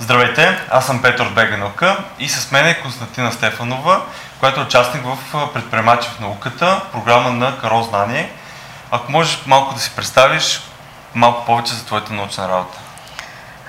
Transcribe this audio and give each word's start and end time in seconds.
Здравейте, 0.00 0.58
аз 0.70 0.86
съм 0.86 1.02
Петър 1.02 1.28
Бега 1.28 1.96
и 2.18 2.28
с 2.28 2.50
мен 2.50 2.66
е 2.66 2.80
Константина 2.80 3.32
Стефанова, 3.32 4.02
която 4.40 4.60
е 4.60 4.62
участник 4.62 5.04
в 5.04 5.52
Предприемачи 5.54 6.08
в 6.08 6.20
науката, 6.20 6.80
програма 6.92 7.30
на 7.30 7.58
Каро 7.58 7.82
Знание. 7.82 8.30
Ако 8.90 9.12
можеш 9.12 9.42
малко 9.46 9.74
да 9.74 9.80
си 9.80 9.90
представиш 9.96 10.62
малко 11.14 11.44
повече 11.44 11.74
за 11.74 11.84
твоята 11.84 12.12
научна 12.12 12.48
работа. 12.48 12.78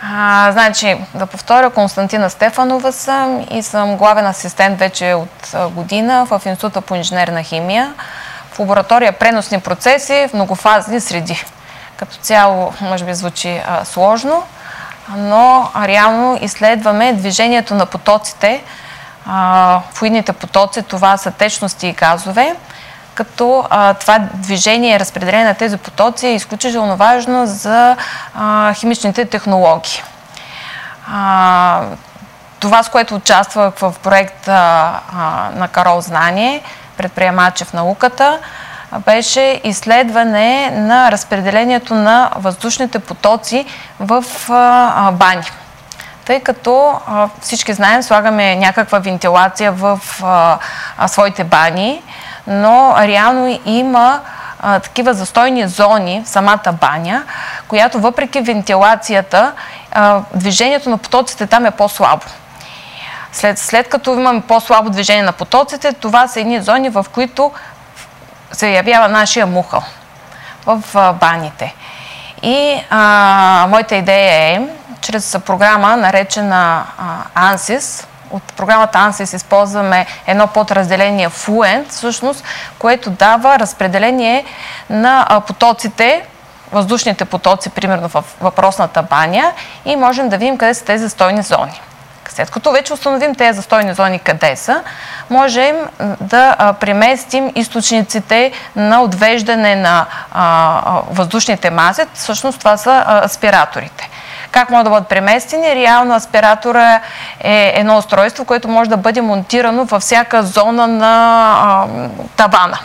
А, 0.04 0.50
значи, 0.52 0.98
да 1.14 1.26
повторя, 1.26 1.70
Константина 1.70 2.30
Стефанова 2.30 2.92
съм 2.92 3.48
и 3.52 3.64
съм 3.64 3.98
главен 3.98 4.26
асистент 4.26 4.80
вече 4.80 5.14
от 5.14 5.56
година 5.72 6.26
в 6.26 6.42
Института 6.46 6.82
по 6.82 6.96
инженерна 6.96 7.44
химия 7.44 7.94
в 8.52 8.60
лаборатория 8.60 9.12
преносни 9.12 9.60
процеси 9.60 10.28
в 10.30 10.34
многофазни 10.34 11.02
среди. 11.02 11.44
Като 11.98 12.18
цяло, 12.18 12.74
може 12.82 13.06
би 13.06 13.14
звучи 13.14 13.62
а, 13.68 13.86
сложно, 13.86 14.44
но 15.18 15.70
реално 15.76 16.38
изследваме 16.42 17.14
движението 17.14 17.76
на 17.76 17.86
потоците. 17.86 18.64
Флуидните 19.94 20.34
потоци, 20.34 20.82
това 20.82 21.18
са 21.18 21.32
течности 21.32 21.88
и 21.88 21.94
газове, 21.94 22.56
като 23.14 23.66
това 24.00 24.20
движение 24.34 25.00
разпределение 25.00 25.46
на 25.46 25.54
тези 25.54 25.78
потоци 25.78 26.28
е 26.28 26.36
изключително 26.36 26.96
важно 26.96 27.46
за 27.46 27.96
химичните 28.74 29.26
технологии. 29.26 30.04
Това, 32.60 32.84
с 32.84 32.90
което 32.92 33.16
участвах 33.16 33.74
в 33.76 33.94
проекта 34.04 34.54
на 35.56 35.68
Карол 35.72 36.02
Знание, 36.02 36.62
предприемачи 36.98 37.66
в 37.66 37.74
науката, 37.74 38.40
беше 39.06 39.62
изследване 39.64 40.72
на 40.72 41.12
разпределението 41.12 41.96
на 41.96 42.32
въздушните 42.36 43.00
потоци 43.00 43.66
в 44.00 44.24
бани. 45.14 45.44
Тъй 46.26 46.40
като 46.40 47.00
всички 47.42 47.74
знаем, 47.74 48.04
слагаме 48.04 48.56
някаква 48.56 49.00
вентилация 49.00 49.72
в 49.72 50.00
своите 51.08 51.44
бани, 51.44 52.02
но 52.48 52.96
реално 52.98 53.60
има 53.66 54.20
такива 54.62 55.14
застойни 55.14 55.68
зони 55.68 56.22
в 56.26 56.30
самата 56.30 56.74
баня, 56.82 57.24
която 57.68 58.00
въпреки 58.00 58.42
вентилацията, 58.42 59.52
движението 60.36 60.90
на 60.90 60.98
потоците 60.98 61.48
там 61.48 61.66
е 61.66 61.72
по-слабо. 61.72 62.26
След, 63.32 63.60
след 63.60 63.90
като 63.90 64.14
имаме 64.14 64.42
по-слабо 64.42 64.90
движение 64.90 65.24
на 65.24 65.32
потоците, 65.32 65.94
това 65.94 66.28
са 66.28 66.40
едни 66.40 66.62
зони, 66.62 66.90
в 66.90 67.06
които 67.14 67.52
се 68.52 68.70
явява 68.70 69.08
нашия 69.08 69.46
мухъл 69.46 69.84
в 70.66 70.84
баните. 71.14 71.76
И 72.42 72.82
а, 72.90 73.66
моята 73.70 73.96
идея 73.96 74.34
е, 74.34 74.62
чрез 75.02 75.38
програма, 75.46 75.98
наречена 75.98 76.86
а, 77.36 77.54
ANSYS, 77.54 78.06
от 78.32 78.44
програмата 78.44 78.98
ANSYS 78.98 79.36
използваме 79.36 80.06
едно 80.28 80.48
подразделение 80.48 81.30
Fluent, 81.30 81.90
всъщност, 81.90 82.44
което 82.80 83.10
дава 83.10 83.60
разпределение 83.60 84.46
на 84.90 85.42
потоците, 85.48 86.26
въздушните 86.72 87.26
потоци, 87.26 87.70
примерно 87.70 88.08
в 88.08 88.24
въпросната 88.42 89.04
баня 89.04 89.52
и 89.86 89.96
можем 89.96 90.30
да 90.30 90.38
видим 90.38 90.58
къде 90.58 90.74
са 90.74 90.86
тези 90.86 91.10
стойни 91.10 91.42
зони. 91.42 91.82
След 92.30 92.52
като 92.52 92.72
вече 92.72 92.94
установим 92.94 93.36
тези 93.36 93.56
застойни 93.56 93.94
зони 93.94 94.20
къде 94.20 94.56
са, 94.56 94.84
можем 95.30 95.76
да 96.22 96.74
преместим 96.80 97.52
източниците 97.56 98.52
на 98.76 99.02
отвеждане 99.02 99.76
на 99.76 100.06
въздушните 101.12 101.70
маси. 101.70 102.02
Всъщност 102.14 102.60
това 102.60 102.78
са 102.78 103.22
аспираторите. 103.26 104.10
Как 104.52 104.70
могат 104.70 104.84
да 104.84 104.90
бъдат 104.90 105.08
преместени? 105.08 105.76
Реално 105.76 106.16
аспиратора 106.16 107.02
е 107.40 107.74
едно 107.76 107.98
устройство, 107.98 108.46
което 108.46 108.68
може 108.68 108.90
да 108.90 108.98
бъде 108.98 109.22
монтирано 109.22 109.86
във 109.86 110.02
всяка 110.02 110.44
зона 110.44 110.88
на 110.88 111.88
тавана 112.36 112.80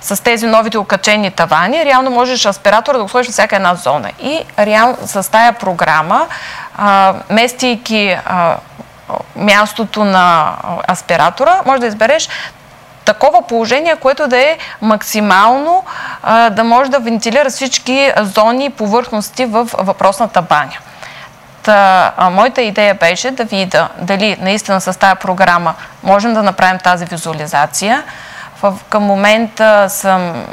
с 0.00 0.22
тези 0.22 0.46
новите 0.46 0.78
окачени 0.78 1.30
тавани, 1.30 1.84
реално 1.84 2.10
можеш 2.10 2.46
аспиратора 2.46 2.96
да 2.96 3.02
го 3.02 3.08
сложиш 3.08 3.26
във 3.26 3.32
всяка 3.32 3.56
една 3.56 3.74
зона. 3.74 4.10
И 4.20 4.44
реално 4.58 4.96
с 5.06 5.30
тая 5.30 5.52
програма, 5.52 6.26
а, 6.76 7.14
местейки 7.30 8.18
а, 8.26 8.56
мястото 9.36 10.04
на 10.04 10.52
аспиратора, 10.90 11.60
може 11.66 11.80
да 11.80 11.86
избереш 11.86 12.28
такова 13.04 13.46
положение, 13.46 13.96
което 13.96 14.28
да 14.28 14.38
е 14.38 14.58
максимално 14.82 15.84
а, 16.22 16.50
да 16.50 16.64
може 16.64 16.90
да 16.90 16.98
вентилира 16.98 17.50
всички 17.50 18.12
зони 18.20 18.64
и 18.64 18.70
повърхности 18.70 19.44
в 19.44 19.68
въпросната 19.78 20.42
баня. 20.42 20.78
Та, 21.62 22.12
а, 22.16 22.30
моята 22.30 22.62
идея 22.62 22.94
беше 22.94 23.30
да 23.30 23.44
видя 23.44 23.88
дали 23.98 24.36
наистина 24.40 24.80
с 24.80 24.98
тази 24.98 25.16
програма 25.16 25.74
можем 26.02 26.34
да 26.34 26.42
направим 26.42 26.78
тази 26.78 27.04
визуализация, 27.04 28.02
в, 28.62 28.74
към 28.88 29.02
момента 29.02 29.86
съм 29.88 30.46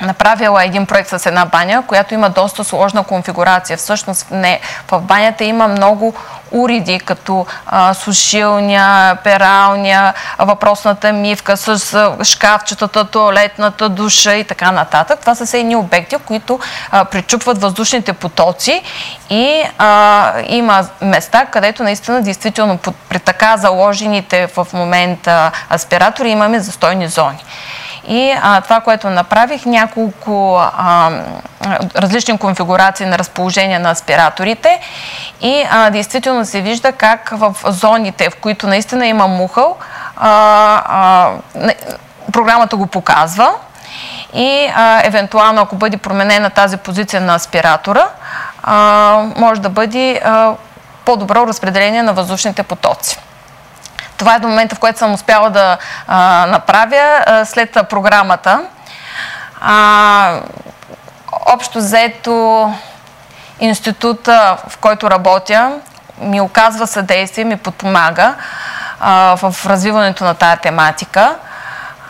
направила 0.00 0.64
един 0.64 0.86
проект 0.86 1.08
с 1.08 1.26
една 1.26 1.44
баня, 1.44 1.82
която 1.86 2.14
има 2.14 2.30
доста 2.30 2.64
сложна 2.64 3.02
конфигурация. 3.02 3.76
Всъщност 3.76 4.30
не, 4.30 4.60
в 4.90 5.00
банята 5.00 5.44
има 5.44 5.68
много 5.68 6.14
уреди, 6.50 7.00
като 7.00 7.46
а, 7.66 7.94
сушилня, 7.94 9.16
пералня, 9.24 10.14
въпросната 10.38 11.12
мивка 11.12 11.56
с 11.56 11.94
а, 11.94 12.24
шкафчетата, 12.24 13.04
туалетната 13.04 13.88
душа 13.88 14.34
и 14.34 14.44
така 14.44 14.70
нататък. 14.70 15.20
Това 15.20 15.34
са 15.34 15.46
все 15.46 15.60
едни 15.60 15.76
обекти, 15.76 16.16
които 16.26 16.60
а, 16.90 17.04
причупват 17.04 17.60
въздушните 17.60 18.12
потоци 18.12 18.82
и 19.30 19.62
а, 19.78 20.32
има 20.46 20.86
места, 21.00 21.46
където 21.46 21.82
наистина 21.82 22.22
действително 22.22 22.78
при 23.08 23.18
така 23.18 23.56
заложените 23.56 24.46
в 24.46 24.66
момента 24.72 25.50
аспиратори 25.74 26.30
имаме 26.30 26.60
застойни 26.60 27.08
зони. 27.08 27.44
И 28.08 28.34
а, 28.42 28.60
това, 28.60 28.80
което 28.80 29.10
направих, 29.10 29.66
няколко 29.66 30.56
а, 30.76 31.10
различни 31.96 32.38
конфигурации 32.38 33.06
на 33.06 33.18
разположение 33.18 33.78
на 33.78 33.90
аспираторите 33.90 34.80
и 35.40 35.64
а, 35.70 35.90
действително 35.90 36.44
се 36.44 36.60
вижда 36.60 36.92
как 36.92 37.30
в 37.32 37.56
зоните, 37.64 38.30
в 38.30 38.36
които 38.36 38.66
наистина 38.66 39.06
има 39.06 39.26
мухъл, 39.26 39.76
а, 40.16 40.30
а, 40.86 41.32
програмата 42.32 42.76
го 42.76 42.86
показва 42.86 43.50
и 44.34 44.70
а, 44.74 45.00
евентуално, 45.04 45.60
ако 45.60 45.76
бъде 45.76 45.96
променена 45.96 46.50
тази 46.50 46.76
позиция 46.76 47.20
на 47.20 47.34
аспиратора, 47.34 48.08
а, 48.62 49.24
може 49.36 49.60
да 49.60 49.68
бъде 49.68 50.20
по-добро 51.04 51.46
разпределение 51.46 52.02
на 52.02 52.12
въздушните 52.12 52.62
потоци. 52.62 53.18
Това 54.28 54.36
е 54.36 54.40
до 54.40 54.48
момента, 54.48 54.76
в 54.76 54.78
който 54.78 54.98
съм 54.98 55.14
успяла 55.14 55.50
да 55.50 55.78
а, 56.06 56.46
направя 56.48 57.22
а, 57.26 57.44
след 57.44 57.78
програмата. 57.90 58.60
А, 59.60 60.40
общо 61.46 61.78
взето 61.78 62.72
института, 63.60 64.56
в 64.68 64.78
който 64.78 65.10
работя, 65.10 65.72
ми 66.20 66.40
оказва 66.40 66.86
съдействие, 66.86 67.44
ми 67.44 67.56
подпомага 67.56 68.34
а, 69.00 69.36
в 69.36 69.66
развиването 69.66 70.24
на 70.24 70.34
тая 70.34 70.56
тематика. 70.56 71.34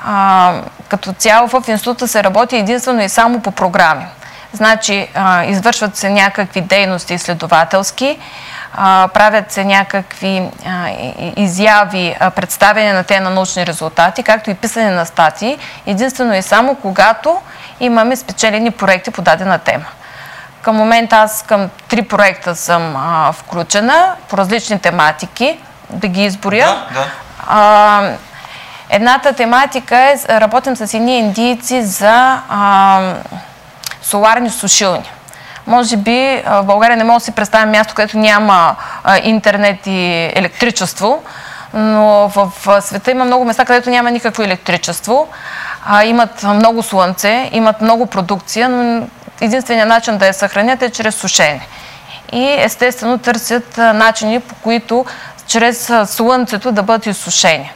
А, 0.06 0.54
като 0.88 1.12
цяло 1.12 1.48
в 1.48 1.62
института 1.68 2.08
се 2.08 2.24
работи 2.24 2.56
единствено 2.56 3.02
и 3.02 3.08
само 3.08 3.40
по 3.40 3.50
програми. 3.50 4.06
Значи, 4.52 5.08
а, 5.14 5.44
извършват 5.44 5.96
се 5.96 6.10
някакви 6.10 6.60
дейности 6.60 7.14
изследователски, 7.14 8.18
правят 9.14 9.52
се 9.52 9.64
някакви 9.64 10.42
изяви, 11.36 12.16
представяне 12.36 12.92
на 12.92 13.04
те 13.04 13.20
на 13.20 13.30
научни 13.30 13.66
резултати, 13.66 14.22
както 14.22 14.50
и 14.50 14.54
писане 14.54 14.90
на 14.90 15.06
статии, 15.06 15.58
единствено 15.86 16.34
и 16.34 16.42
само 16.42 16.74
когато 16.74 17.40
имаме 17.80 18.16
спечелени 18.16 18.70
проекти 18.70 19.10
по 19.10 19.22
дадена 19.22 19.58
тема. 19.58 19.86
Към 20.62 20.76
момента 20.76 21.16
аз 21.16 21.42
към 21.42 21.70
три 21.88 22.02
проекта 22.02 22.56
съм 22.56 22.96
а, 22.96 23.32
включена 23.32 24.14
по 24.28 24.38
различни 24.38 24.78
тематики, 24.78 25.58
да 25.90 26.08
ги 26.08 26.24
изборя. 26.24 26.86
Да, 26.94 27.00
да. 27.00 27.06
А, 27.46 28.10
едната 28.90 29.32
тематика 29.32 29.96
е, 29.96 30.40
работим 30.40 30.76
с 30.76 30.94
едни 30.94 31.18
индийци 31.18 31.82
за 31.82 32.40
а, 32.48 33.00
соларни 34.02 34.50
сушилни. 34.50 35.10
Може 35.68 35.96
би 35.96 36.42
в 36.46 36.62
България 36.62 36.96
не 36.96 37.04
може 37.04 37.18
да 37.18 37.24
си 37.24 37.32
представим 37.32 37.70
място, 37.70 37.94
където 37.94 38.18
няма 38.18 38.76
интернет 39.22 39.86
и 39.86 40.30
електричество, 40.34 41.22
но 41.74 42.28
в 42.28 42.52
света 42.80 43.10
има 43.10 43.24
много 43.24 43.44
места, 43.44 43.64
където 43.64 43.90
няма 43.90 44.10
никакво 44.10 44.42
електричество. 44.42 45.28
Имат 46.04 46.42
много 46.42 46.82
слънце, 46.82 47.50
имат 47.52 47.80
много 47.80 48.06
продукция, 48.06 48.68
но 48.68 49.06
единственият 49.40 49.88
начин 49.88 50.18
да 50.18 50.26
я 50.26 50.34
съхранят 50.34 50.82
е 50.82 50.90
чрез 50.90 51.14
сушене. 51.14 51.66
И 52.32 52.56
естествено 52.58 53.18
търсят 53.18 53.76
начини, 53.76 54.40
по 54.40 54.54
които 54.54 55.06
чрез 55.46 55.92
слънцето 56.06 56.72
да 56.72 56.82
бъдат 56.82 57.06
изсушени. 57.06 57.72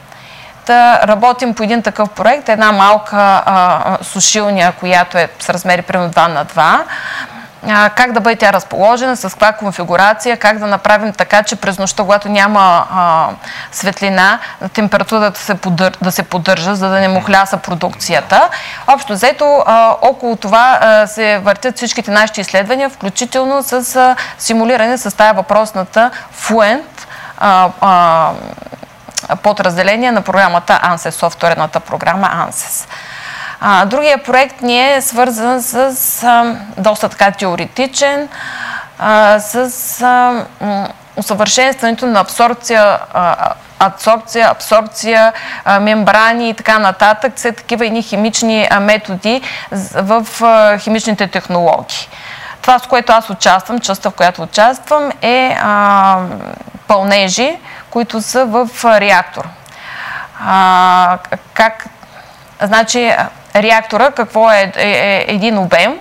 Да 0.66 1.00
работим 1.04 1.54
по 1.54 1.62
един 1.62 1.82
такъв 1.82 2.08
проект, 2.08 2.48
една 2.48 2.72
малка 2.72 3.42
а, 3.46 3.98
сушилня, 4.02 4.72
която 4.80 5.18
е 5.18 5.28
с 5.40 5.50
размери 5.50 5.82
примерно 5.82 6.10
2 6.12 6.28
на 6.28 6.46
2, 6.46 6.50
а, 6.56 6.84
как 7.68 8.12
да 8.12 8.20
бъде 8.20 8.36
тя 8.36 8.52
разположена, 8.52 9.16
с 9.16 9.22
каква 9.22 9.52
конфигурация, 9.52 10.36
как 10.36 10.58
да 10.58 10.66
направим 10.66 11.12
така, 11.12 11.42
че 11.42 11.56
през 11.56 11.78
нощта, 11.78 12.02
когато 12.02 12.28
няма 12.28 12.86
а, 12.90 13.28
светлина, 13.72 14.38
температурата 14.72 15.30
да 15.30 15.38
се, 15.38 15.54
поддър... 15.54 15.96
да 16.02 16.12
се 16.12 16.22
поддържа, 16.22 16.74
за 16.74 16.88
да 16.88 17.00
не 17.00 17.08
мухляса 17.08 17.56
продукцията. 17.56 18.48
Общо 18.86 19.12
взето, 19.12 19.62
а, 19.66 19.96
около 20.02 20.36
това 20.36 20.78
а, 20.80 21.06
се 21.06 21.38
въртят 21.38 21.76
всичките 21.76 22.10
нашите 22.10 22.40
изследвания, 22.40 22.90
включително 22.90 23.62
с 23.62 23.96
а, 23.96 24.16
симулиране 24.38 24.98
с 24.98 25.16
тая 25.16 25.34
въпросната 25.34 26.10
Fluent, 26.40 27.06
а, 27.38 27.70
а, 27.80 28.30
подразделение 29.42 30.12
на 30.12 30.22
програмата 30.22 30.80
ANSYS, 30.84 31.10
софтуерната 31.10 31.80
програма 31.80 32.48
ANSYS. 32.48 32.88
А, 33.64 33.84
другия 33.84 34.18
проект 34.18 34.62
ни 34.62 34.94
е 34.94 35.00
свързан 35.00 35.62
с 35.62 36.22
а, 36.22 36.56
доста 36.78 37.08
така 37.08 37.30
теоретичен, 37.30 38.28
а, 38.98 39.40
с 39.40 40.02
а, 40.02 40.44
усъвършенстването 41.16 42.06
на 42.06 42.20
абсорбция, 42.20 42.98
а, 43.14 43.52
адсорбция, 43.78 44.48
абсорбция, 44.50 45.32
мембрани 45.80 46.48
и 46.48 46.54
така 46.54 46.78
нататък, 46.78 47.32
все 47.36 47.52
такива 47.52 47.86
едни 47.86 48.02
химични 48.02 48.68
методи 48.80 49.42
в 49.94 50.26
химичните 50.78 51.26
технологии. 51.26 52.08
Това, 52.62 52.78
с 52.78 52.86
което 52.86 53.12
аз 53.12 53.30
участвам, 53.30 53.80
частта 53.80 54.10
в 54.10 54.14
която 54.14 54.42
участвам, 54.42 55.10
е 55.22 55.56
а, 55.62 56.18
пълнежи, 56.86 57.58
които 57.90 58.22
са 58.22 58.44
в 58.44 58.68
реактор. 58.84 59.48
А, 60.46 61.18
как, 61.54 61.86
значи, 62.62 63.14
реактора 63.54 64.10
какво 64.10 64.50
е, 64.50 64.72
е, 64.76 64.90
е 64.90 65.24
един 65.28 65.58
обем, 65.58 65.98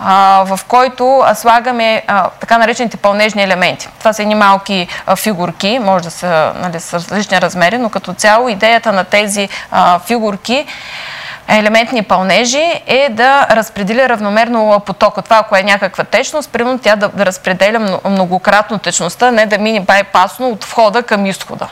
а, 0.00 0.44
в 0.46 0.60
който 0.68 1.24
слагаме 1.34 2.02
а, 2.06 2.28
така 2.40 2.58
наречените 2.58 2.96
пълнежни 2.96 3.42
елементи. 3.42 3.88
Това 3.98 4.12
са 4.12 4.22
едни 4.22 4.34
малки 4.34 4.88
а, 5.06 5.16
фигурки, 5.16 5.78
може 5.78 6.04
да 6.04 6.10
са 6.10 6.52
нали, 6.62 6.80
с 6.80 6.94
различни 6.94 7.40
размери, 7.40 7.78
но 7.78 7.90
като 7.90 8.12
цяло 8.12 8.48
идеята 8.48 8.92
на 8.92 9.04
тези 9.04 9.48
фигурки 10.06 10.66
елементни 11.48 12.02
пълнежи 12.02 12.82
е 12.86 13.08
да 13.10 13.46
разпределя 13.50 14.08
равномерно 14.08 14.80
потока. 14.86 15.22
Това, 15.22 15.38
ако 15.38 15.56
е 15.56 15.62
някаква 15.62 16.04
течност, 16.04 16.50
примерно 16.50 16.78
тя 16.78 16.96
да, 16.96 17.08
да 17.08 17.26
разпределя 17.26 18.00
многократно 18.04 18.78
течността, 18.78 19.30
не 19.30 19.46
да 19.46 19.58
мини 19.58 19.80
байпасно 19.80 20.48
от 20.48 20.64
входа 20.64 21.02
към 21.02 21.26
изхода. 21.26 21.68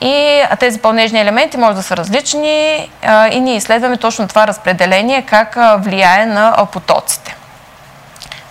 И 0.00 0.44
тези 0.58 0.78
пълнежни 0.78 1.20
елементи 1.20 1.56
може 1.56 1.76
да 1.76 1.82
са 1.82 1.96
различни 1.96 2.90
и 3.32 3.40
ние 3.40 3.56
изследваме 3.56 3.96
точно 3.96 4.28
това 4.28 4.46
разпределение, 4.46 5.22
как 5.22 5.56
влияе 5.78 6.26
на 6.26 6.66
потоците. 6.72 7.36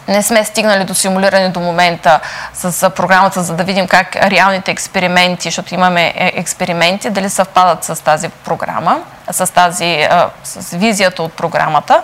Не 0.08 0.24
сме 0.24 0.46
стигнали 0.46 0.84
до 0.84 0.94
симулиране 0.94 1.50
до 1.50 1.60
момента 1.60 2.20
с 2.54 2.90
програмата, 2.90 3.44
за 3.44 3.56
да 3.56 3.64
видим 3.64 3.88
как 3.88 4.16
реалните 4.16 4.72
експерименти, 4.72 5.48
защото 5.48 5.74
имаме 5.74 6.14
е, 6.16 6.32
експерименти, 6.36 7.10
дали 7.10 7.30
съвпадат 7.30 7.84
с 7.84 8.04
тази 8.04 8.30
програма, 8.30 9.00
с 9.32 9.54
тази, 9.54 10.08
с 10.44 10.78
визията 10.78 11.24
от 11.24 11.34
програмата. 11.34 12.02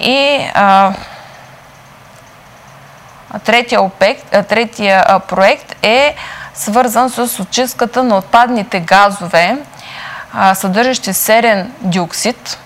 И 0.00 0.48
третия, 3.44 3.82
обект, 3.82 4.48
третия 4.48 5.20
проект 5.28 5.76
е 5.82 6.14
свързан 6.58 7.10
с 7.10 7.40
очистката 7.40 8.02
на 8.04 8.18
отпадните 8.18 8.80
газове, 8.80 9.58
съдържащи 10.54 11.12
серен 11.12 11.72
диоксид, 11.80 12.58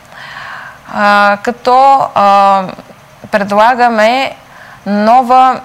като 1.42 2.06
предлагаме 3.30 4.36
нова 4.86 5.60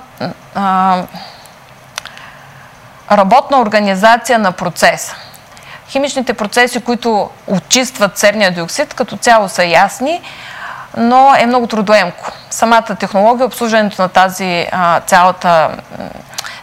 работна 3.11 3.59
организация 3.59 4.39
на 4.39 4.51
процеса. 4.51 5.15
Химичните 5.87 6.33
процеси, 6.33 6.83
които 6.83 7.29
очистват 7.47 8.17
серния 8.17 8.51
диоксид, 8.51 8.93
като 8.93 9.17
цяло 9.17 9.49
са 9.49 9.65
ясни, 9.65 10.21
но 10.97 11.35
е 11.37 11.45
много 11.45 11.67
трудоемко. 11.67 12.31
Самата 12.49 12.95
технология, 12.99 13.45
обслужването 13.45 14.01
на 14.01 14.09
тази 14.09 14.67
цялата 15.05 15.69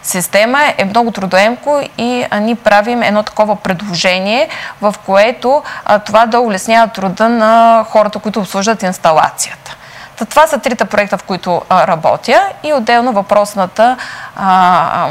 система 0.05 0.73
е 0.77 0.85
много 0.85 1.11
трудоемко 1.11 1.81
и 1.97 2.25
ни 2.41 2.55
правим 2.55 3.03
едно 3.03 3.23
такова 3.23 3.55
предложение, 3.55 4.49
в 4.81 4.95
което 5.05 5.63
това 6.05 6.25
да 6.25 6.39
улеснява 6.39 6.87
труда 6.87 7.29
на 7.29 7.85
хората, 7.89 8.19
които 8.19 8.39
обслужват 8.39 8.83
инсталацията. 8.83 9.75
Та, 10.17 10.25
това 10.25 10.47
са 10.47 10.59
трите 10.59 10.85
проекта, 10.85 11.17
в 11.17 11.23
които 11.23 11.61
а, 11.69 11.87
работя 11.87 12.41
и 12.63 12.73
отделно 12.73 13.13
въпросната 13.13 13.97
а, 14.35 15.09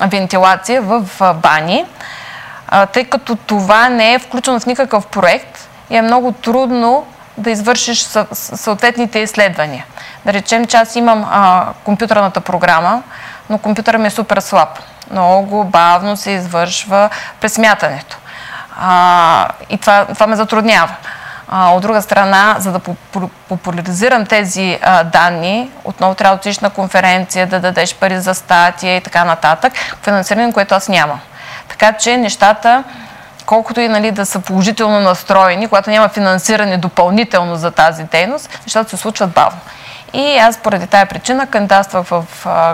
а, 0.00 0.06
вентилация 0.06 0.82
в 0.82 1.04
а, 1.20 1.32
бани, 1.32 1.84
а, 2.68 2.86
тъй 2.86 3.04
като 3.04 3.36
това 3.36 3.88
не 3.88 4.14
е 4.14 4.18
включено 4.18 4.60
в 4.60 4.66
никакъв 4.66 5.06
проект 5.06 5.68
и 5.90 5.96
е 5.96 6.02
много 6.02 6.32
трудно 6.32 7.06
да 7.36 7.50
извършиш 7.50 8.08
съответните 8.32 9.18
изследвания. 9.18 9.84
Да 10.26 10.32
речем, 10.32 10.66
че 10.66 10.76
аз 10.76 10.96
имам 10.96 11.26
а, 11.30 11.66
компютърната 11.84 12.40
програма, 12.40 13.02
но 13.50 13.58
компютърът 13.58 14.00
ми 14.00 14.06
е 14.06 14.10
супер 14.10 14.40
слаб. 14.40 14.68
Много 15.10 15.64
бавно 15.64 16.16
се 16.16 16.30
извършва 16.30 17.10
пресмятането. 17.40 18.16
А, 18.80 19.48
и 19.70 19.78
това, 19.78 20.06
това 20.06 20.26
ме 20.26 20.36
затруднява. 20.36 20.94
А, 21.48 21.70
от 21.70 21.82
друга 21.82 22.02
страна, 22.02 22.56
за 22.58 22.72
да 22.72 22.80
популяризирам 23.48 24.26
тези 24.26 24.78
а, 24.82 25.04
данни, 25.04 25.70
отново 25.84 26.14
трябва 26.14 26.36
да 26.36 26.40
отидеш 26.40 26.58
на 26.58 26.70
конференция, 26.70 27.46
да 27.46 27.60
дадеш 27.60 27.94
пари 27.94 28.20
за 28.20 28.34
статия 28.34 28.96
и 28.96 29.00
така 29.00 29.24
нататък, 29.24 29.72
финансиране, 30.02 30.52
което 30.52 30.74
аз 30.74 30.88
нямам. 30.88 31.20
Така 31.68 31.92
че 31.92 32.16
нещата, 32.16 32.84
колкото 33.46 33.80
и 33.80 33.88
нали, 33.88 34.10
да 34.10 34.26
са 34.26 34.40
положително 34.40 35.00
настроени, 35.00 35.68
когато 35.68 35.90
няма 35.90 36.08
финансиране 36.08 36.76
допълнително 36.78 37.56
за 37.56 37.70
тази 37.70 38.04
дейност, 38.04 38.60
нещата 38.66 38.90
се 38.90 38.96
случват 38.96 39.30
бавно. 39.30 39.60
И 40.12 40.38
аз 40.38 40.58
поради 40.58 40.86
тая 40.86 41.06
причина 41.06 41.46
кандидатствах 41.46 42.06
в 42.06 42.24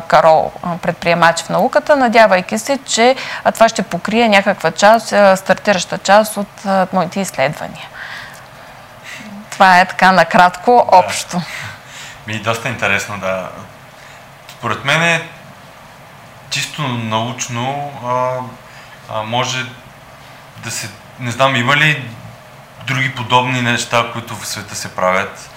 Карол 0.09 0.53
предприемач 0.83 1.43
в 1.43 1.49
науката, 1.49 1.97
надявайки 1.97 2.59
се, 2.59 2.79
че 2.79 3.17
това 3.55 3.69
ще 3.69 3.83
покрие 3.83 4.29
някаква 4.29 4.71
част, 4.71 5.07
стартираща 5.37 5.99
част 5.99 6.37
от 6.37 6.65
моите 6.93 7.21
изследвания. 7.21 7.89
Това 9.51 9.81
е 9.81 9.89
така 9.89 10.13
накратко, 10.13 10.89
общо. 10.93 11.41
Ми, 12.27 12.39
доста 12.39 12.69
интересно, 12.69 13.19
да. 13.19 13.49
Според 14.49 14.85
мен 14.85 15.03
е 15.03 15.29
чисто 16.51 16.83
научно 16.89 17.93
а, 18.07 18.31
а, 19.19 19.23
може 19.23 19.67
да 20.65 20.71
се... 20.71 20.89
Не 21.21 21.31
знам, 21.31 21.57
има 21.57 21.77
ли 21.77 22.11
други 22.87 23.15
подобни 23.15 23.63
неща, 23.63 24.07
които 24.13 24.37
в 24.37 24.47
света 24.47 24.75
се 24.75 24.95
правят? 24.95 25.51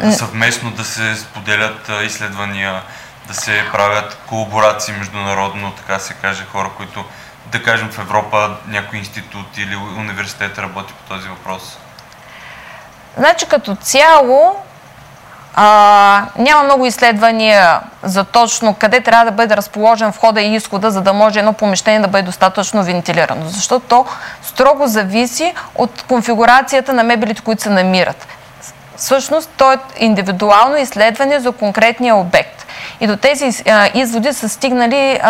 Да 0.00 0.12
съвместно 0.12 0.70
да 0.70 0.84
се 0.84 1.16
споделят 1.16 1.90
изследвания, 2.04 2.82
да 3.28 3.34
се 3.34 3.64
правят 3.72 4.18
колаборации 4.26 4.94
международно, 4.94 5.72
така 5.72 5.98
се 5.98 6.14
каже, 6.14 6.44
хора, 6.52 6.70
които, 6.76 7.04
да 7.46 7.62
кажем 7.62 7.90
в 7.90 7.98
Европа, 7.98 8.56
някой 8.66 8.98
институт 8.98 9.58
или 9.58 9.76
университет 9.76 10.58
работи 10.58 10.92
по 10.92 11.14
този 11.14 11.28
въпрос? 11.28 11.78
Значи 13.16 13.46
като 13.46 13.74
цяло 13.74 14.56
а, 15.54 16.26
няма 16.38 16.62
много 16.62 16.86
изследвания 16.86 17.80
за 18.02 18.24
точно 18.24 18.74
къде 18.74 19.00
трябва 19.00 19.24
да 19.24 19.30
бъде 19.30 19.56
разположен 19.56 20.10
входа 20.10 20.40
и 20.40 20.54
изхода, 20.54 20.90
за 20.90 21.00
да 21.00 21.12
може 21.12 21.38
едно 21.38 21.52
помещение 21.52 22.00
да 22.00 22.08
бъде 22.08 22.22
достатъчно 22.22 22.84
вентилирано. 22.84 23.48
Защото 23.48 23.86
то 23.88 24.06
строго 24.42 24.86
зависи 24.86 25.54
от 25.74 26.04
конфигурацията 26.08 26.92
на 26.92 27.02
мебелите, 27.02 27.42
които 27.42 27.62
се 27.62 27.70
намират. 27.70 28.26
Всъщност, 28.96 29.50
то 29.56 29.72
е 29.72 29.78
индивидуално 29.96 30.76
изследване 30.76 31.40
за 31.40 31.52
конкретния 31.52 32.16
обект. 32.16 32.66
И 33.00 33.06
до 33.06 33.16
тези 33.16 33.64
изводи 33.94 34.32
са 34.32 34.48
стигнали 34.48 35.20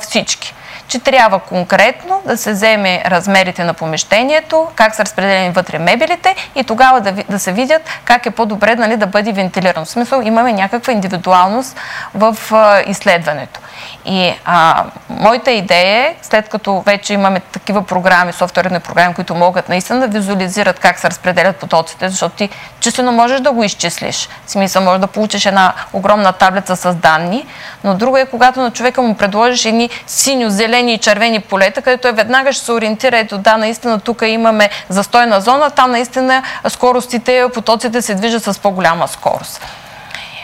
всички 0.00 0.54
че 0.88 0.98
трябва 0.98 1.38
конкретно 1.38 2.22
да 2.26 2.36
се 2.36 2.52
вземе 2.52 3.02
размерите 3.06 3.64
на 3.64 3.74
помещението, 3.74 4.68
как 4.74 4.94
са 4.94 5.04
разпределени 5.04 5.50
вътре 5.50 5.78
мебелите 5.78 6.34
и 6.54 6.64
тогава 6.64 7.00
да, 7.00 7.12
да 7.12 7.38
се 7.38 7.52
видят 7.52 7.82
как 8.04 8.26
е 8.26 8.30
по-добре 8.30 8.74
нали, 8.74 8.96
да 8.96 9.06
бъде 9.06 9.32
вентилиран. 9.32 9.84
В 9.84 9.88
смисъл 9.88 10.20
имаме 10.20 10.52
някаква 10.52 10.92
индивидуалност 10.92 11.76
в 12.14 12.36
а, 12.52 12.82
изследването. 12.86 13.60
И 14.04 14.34
а, 14.44 14.84
моята 15.08 15.50
идея 15.50 16.06
е, 16.06 16.14
след 16.22 16.48
като 16.48 16.80
вече 16.80 17.14
имаме 17.14 17.40
такива 17.40 17.86
програми, 17.86 18.32
софтуерни 18.32 18.80
програми, 18.80 19.14
които 19.14 19.34
могат 19.34 19.68
наистина 19.68 20.00
да 20.00 20.06
визуализират 20.06 20.78
как 20.78 20.98
се 20.98 21.10
разпределят 21.10 21.56
потоците, 21.56 22.08
защото 22.08 22.36
ти 22.36 22.50
числено 22.80 23.12
можеш 23.12 23.40
да 23.40 23.52
го 23.52 23.64
изчислиш. 23.64 24.28
В 24.46 24.50
смисъл, 24.50 24.82
може 24.82 25.00
да 25.00 25.06
получиш 25.06 25.46
една 25.46 25.72
огромна 25.92 26.32
таблица 26.32 26.76
с 26.76 26.94
данни, 26.94 27.46
но 27.84 27.94
друго 27.94 28.16
е, 28.16 28.26
когато 28.26 28.60
на 28.60 28.70
човека 28.70 29.02
му 29.02 29.14
предложиш 29.14 29.64
едни 29.64 29.90
синьо, 30.06 30.50
зелени 30.76 30.94
и 30.94 30.98
червени 30.98 31.40
полета, 31.40 31.82
където 31.82 32.02
той 32.02 32.12
веднага 32.12 32.52
ще 32.52 32.64
се 32.64 32.72
ориентира, 32.72 33.18
ето 33.18 33.38
да, 33.38 33.56
наистина 33.56 34.00
тук 34.00 34.22
имаме 34.26 34.70
застойна 34.88 35.40
зона, 35.40 35.70
там 35.70 35.90
наистина 35.90 36.42
скоростите, 36.68 37.46
потоците 37.54 38.02
се 38.02 38.14
движат 38.14 38.44
с 38.44 38.58
по-голяма 38.58 39.08
скорост. 39.08 39.64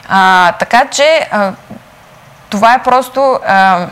А, 0.08 0.52
така 0.52 0.84
че 0.90 1.28
а, 1.30 1.52
това 2.50 2.74
е 2.74 2.82
просто... 2.82 3.38
А, 3.46 3.86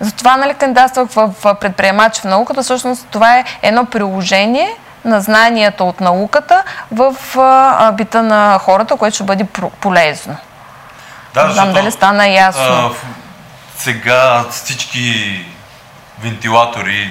затова 0.00 0.36
нали, 0.36 0.54
кандидатствах 0.54 1.08
в, 1.10 1.30
в 1.44 1.54
предприемач 1.54 2.20
в 2.20 2.24
науката. 2.24 2.62
Всъщност 2.62 3.06
това 3.10 3.38
е 3.38 3.44
едно 3.62 3.84
приложение 3.84 4.76
на 5.04 5.20
знанията 5.20 5.84
от 5.84 6.00
науката 6.00 6.62
в 6.92 7.16
а, 7.38 7.92
бита 7.92 8.22
на 8.22 8.58
хората, 8.58 8.96
което 8.96 9.14
ще 9.14 9.24
бъде 9.24 9.44
полезно. 9.80 10.36
Да, 11.34 11.46
Не 11.46 11.52
знам 11.52 11.72
дали 11.72 11.90
стана 11.90 12.28
ясно. 12.28 12.62
А, 12.62 12.90
сега 13.84 14.44
всички 14.50 15.40
вентилатори 16.22 17.10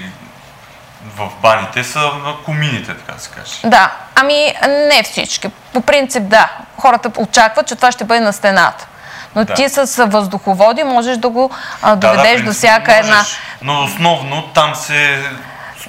в 1.15 1.29
баните 1.41 1.83
са 1.83 1.99
на 1.99 2.35
комините, 2.45 2.93
така 2.93 3.19
се 3.19 3.29
каже. 3.29 3.51
Да, 3.63 3.91
ами 4.15 4.53
не 4.67 5.03
всички. 5.03 5.49
По 5.73 5.81
принцип 5.81 6.23
да. 6.23 6.49
Хората 6.77 7.11
очакват, 7.17 7.67
че 7.67 7.75
това 7.75 7.91
ще 7.91 8.03
бъде 8.03 8.19
на 8.19 8.33
стената. 8.33 8.87
Но 9.35 9.45
да. 9.45 9.53
ти 9.53 9.69
с 9.69 10.05
въздуховоди 10.05 10.83
можеш 10.83 11.17
да 11.17 11.29
го 11.29 11.51
а, 11.81 11.95
доведеш 11.95 12.31
да, 12.31 12.37
да, 12.37 12.43
до 12.43 12.53
всяка 12.53 12.91
можеш, 12.91 13.05
една. 13.05 13.23
Но 13.61 13.83
основно 13.83 14.47
там 14.47 14.75
се 14.75 15.23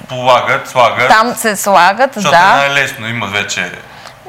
полагат, 0.09 0.69
слагат. 0.69 1.09
Там 1.09 1.35
се 1.35 1.55
слагат, 1.55 2.13
защото 2.13 2.37
да. 2.37 2.37
е 2.37 2.57
най-лесно, 2.57 3.07
има 3.07 3.27
вече 3.27 3.71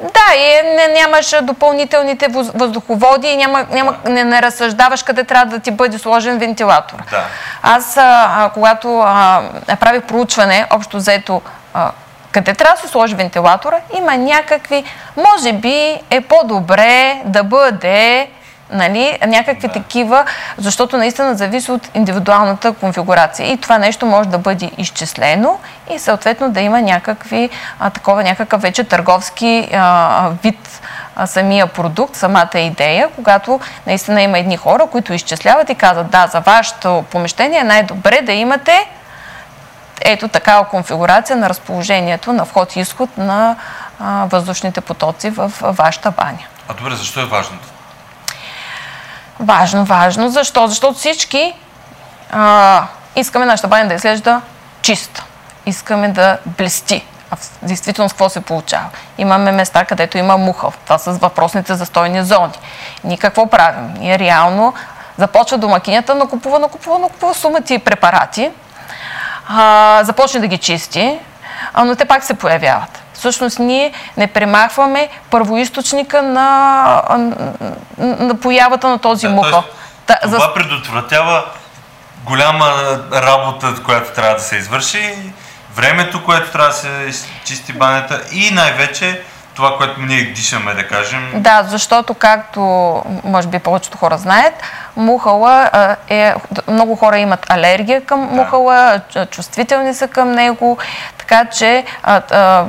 да, 0.01 0.35
и 0.35 0.75
не, 0.75 0.87
нямаш 0.87 1.35
допълнителните 1.41 2.27
въздуховоди 2.31 3.27
и 3.27 3.37
няма, 3.37 3.65
няма, 3.71 3.95
не, 4.05 4.23
не 4.23 4.41
разсъждаваш 4.41 5.03
къде 5.03 5.23
трябва 5.23 5.45
да 5.45 5.59
ти 5.59 5.71
бъде 5.71 5.97
сложен 5.97 6.37
вентилатор. 6.37 6.97
Да. 7.11 7.23
Аз, 7.63 7.97
а, 7.97 8.51
когато 8.53 8.99
а, 8.99 9.41
правих 9.79 10.03
проучване, 10.03 10.67
общо 10.69 10.97
взето, 10.97 11.41
а, 11.73 11.91
къде 12.31 12.53
трябва 12.53 12.75
да 12.75 12.81
се 12.81 12.87
сложи 12.87 13.15
вентилатора, 13.15 13.79
има 13.97 14.17
някакви, 14.17 14.83
може 15.15 15.53
би 15.53 15.99
е 16.09 16.21
по-добре 16.21 17.21
да 17.25 17.43
бъде 17.43 18.29
нали, 18.71 19.17
някакви 19.27 19.67
да. 19.67 19.73
такива, 19.73 20.25
защото 20.57 20.97
наистина 20.97 21.35
зависи 21.35 21.71
от 21.71 21.89
индивидуалната 21.93 22.73
конфигурация. 22.73 23.51
И 23.51 23.57
това 23.57 23.77
нещо 23.77 24.05
може 24.05 24.29
да 24.29 24.37
бъде 24.37 24.71
изчислено 24.77 25.59
и 25.95 25.99
съответно 25.99 26.51
да 26.51 26.61
има 26.61 26.81
някакви, 26.81 27.49
а, 27.79 27.89
такова 27.89 28.23
някакъв 28.23 28.61
вече 28.61 28.83
търговски 28.83 29.69
а, 29.73 30.29
вид 30.43 30.81
а, 31.15 31.27
самия 31.27 31.67
продукт, 31.67 32.15
самата 32.15 32.59
идея, 32.59 33.09
когато 33.15 33.59
наистина 33.87 34.21
има 34.21 34.39
едни 34.39 34.57
хора, 34.57 34.87
които 34.91 35.13
изчисляват 35.13 35.69
и 35.69 35.75
казват, 35.75 36.09
да, 36.09 36.27
за 36.27 36.39
вашето 36.39 37.05
помещение 37.11 37.63
най-добре 37.63 38.21
да 38.21 38.31
имате 38.31 38.89
ето 40.01 40.27
такава 40.27 40.63
конфигурация 40.65 41.37
на 41.37 41.49
разположението 41.49 42.33
на 42.33 42.45
вход 42.45 42.75
и 42.75 42.79
изход 42.79 43.17
на 43.17 43.55
а, 43.99 44.25
въздушните 44.29 44.81
потоци 44.81 45.29
в 45.29 45.51
вашата 45.61 46.11
баня. 46.11 46.45
А 46.67 46.73
добре, 46.73 46.95
защо 46.95 47.21
е 47.21 47.25
важно 47.25 47.57
Важно, 49.39 49.85
важно. 49.85 50.29
Защо? 50.29 50.67
Защото 50.67 50.93
всички 50.93 51.53
а, 52.31 52.83
искаме 53.15 53.45
нашата 53.45 53.67
баня 53.67 53.87
да 53.87 53.93
изглежда 53.93 54.41
чиста. 54.81 55.23
Искаме 55.65 56.09
да 56.09 56.37
блести. 56.45 57.05
А 57.31 57.35
в 57.35 57.49
действителност 57.61 58.13
какво 58.13 58.29
се 58.29 58.41
получава? 58.41 58.85
Имаме 59.17 59.51
места, 59.51 59.85
където 59.85 60.17
има 60.17 60.37
мухъл. 60.37 60.73
Това 60.83 60.97
са 60.97 61.11
въпросните 61.11 61.75
застойни 61.75 62.23
зони. 62.23 62.53
Ние 63.03 63.17
какво 63.17 63.47
правим? 63.47 63.93
Ние 63.99 64.19
реално 64.19 64.73
започва 65.17 65.57
домакинята, 65.57 66.15
накупува, 66.15 66.59
накупува, 66.59 66.99
накупува 66.99 67.33
сума 67.33 67.61
ти 67.61 67.79
препарати, 67.79 68.51
а, 69.49 69.99
започне 70.03 70.39
да 70.39 70.47
ги 70.47 70.57
чисти, 70.57 71.19
а, 71.73 71.83
но 71.83 71.95
те 71.95 72.05
пак 72.05 72.23
се 72.23 72.33
появяват 72.33 73.01
всъщност 73.17 73.59
ние 73.59 73.93
не 74.17 74.27
премахваме 74.27 75.09
първоисточника 75.29 76.21
на, 76.21 77.01
на 77.97 78.35
появата 78.35 78.87
на 78.87 78.99
този 78.99 79.27
да, 79.27 79.33
мухъл. 79.33 79.63
Да, 80.07 80.19
това 80.23 80.39
за... 80.39 80.53
предотвратява 80.53 81.45
голяма 82.23 82.71
работа, 83.13 83.75
която 83.85 84.13
трябва 84.13 84.35
да 84.35 84.41
се 84.41 84.55
извърши, 84.55 85.15
времето, 85.75 86.25
което 86.25 86.51
трябва 86.51 86.69
да 86.69 86.73
се 86.73 87.27
чисти 87.45 87.73
банята 87.73 88.21
и 88.31 88.51
най-вече 88.53 89.21
това, 89.57 89.77
което 89.77 90.01
ние 90.01 90.23
дишаме, 90.23 90.73
да 90.73 90.87
кажем. 90.87 91.31
Да, 91.35 91.63
защото 91.63 92.13
както 92.13 92.61
може 93.23 93.47
би 93.47 93.59
повечето 93.59 93.97
хора 93.97 94.17
знаят, 94.17 94.53
мухала 94.95 95.69
е... 96.09 96.33
Много 96.67 96.95
хора 96.95 97.17
имат 97.17 97.45
алергия 97.49 98.01
към 98.05 98.27
да. 98.27 98.35
мухала, 98.35 99.01
чувствителни 99.31 99.93
са 99.93 100.07
към 100.07 100.31
него, 100.31 100.77
така 101.17 101.45
че 101.45 101.85
а, 102.03 102.21
а, 102.31 102.65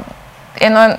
едно, 0.61 0.97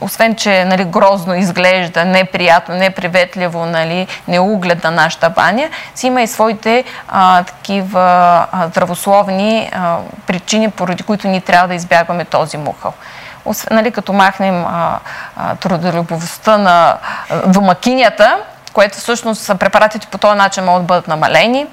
освен, 0.00 0.34
че 0.34 0.64
нали, 0.64 0.84
грозно 0.84 1.34
изглежда, 1.34 2.04
неприятно, 2.04 2.74
неприветливо, 2.74 3.66
нали, 3.66 4.06
неугледна 4.28 4.90
нашата 4.90 5.30
баня, 5.30 5.68
си 5.94 6.06
има 6.06 6.22
и 6.22 6.26
своите 6.26 6.84
а, 7.08 7.42
такива 7.42 8.00
а, 8.52 8.68
здравословни 8.68 9.70
а, 9.72 9.96
причини, 10.26 10.70
поради 10.70 11.02
които 11.02 11.28
ние 11.28 11.40
трябва 11.40 11.68
да 11.68 11.74
избягваме 11.74 12.24
този 12.24 12.56
мухъл. 12.56 12.92
Освен, 13.44 13.76
нали, 13.76 13.90
като 13.90 14.12
махнем 14.12 14.64
а, 14.64 14.98
а, 15.36 15.56
трудолюбовостта 15.56 16.58
на 16.58 16.96
домакинята, 17.46 18.38
което 18.72 18.98
всъщност 18.98 19.58
препаратите 19.58 20.06
по 20.06 20.18
този 20.18 20.38
начин 20.38 20.64
могат 20.64 20.82
да 20.82 20.86
бъдат 20.86 21.08
намалени. 21.08 21.66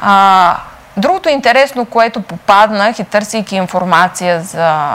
А, 0.00 0.56
Другото 0.98 1.28
интересно, 1.28 1.84
което 1.84 2.22
попаднах 2.22 2.98
и 2.98 3.04
търсейки 3.04 3.56
информация 3.56 4.40
за 4.40 4.90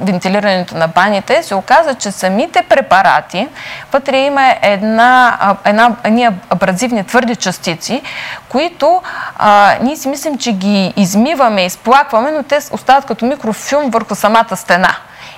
вентилирането 0.00 0.76
на 0.76 0.88
баните, 0.88 1.42
се 1.42 1.54
оказа, 1.54 1.94
че 1.94 2.10
самите 2.10 2.62
препарати, 2.62 3.48
вътре 3.92 4.18
има 4.18 4.54
една, 4.62 5.38
една, 5.64 5.96
една 6.04 6.32
абразивни 6.50 7.04
твърди 7.04 7.36
частици, 7.36 8.02
които 8.48 9.02
а, 9.36 9.74
ние 9.82 9.96
си 9.96 10.08
мислим, 10.08 10.38
че 10.38 10.52
ги 10.52 10.92
измиваме, 10.96 11.64
изплакваме, 11.64 12.30
но 12.30 12.42
те 12.42 12.58
остават 12.72 13.04
като 13.04 13.24
микрофилм 13.26 13.90
върху 13.90 14.14
самата 14.14 14.56
стена. 14.56 14.96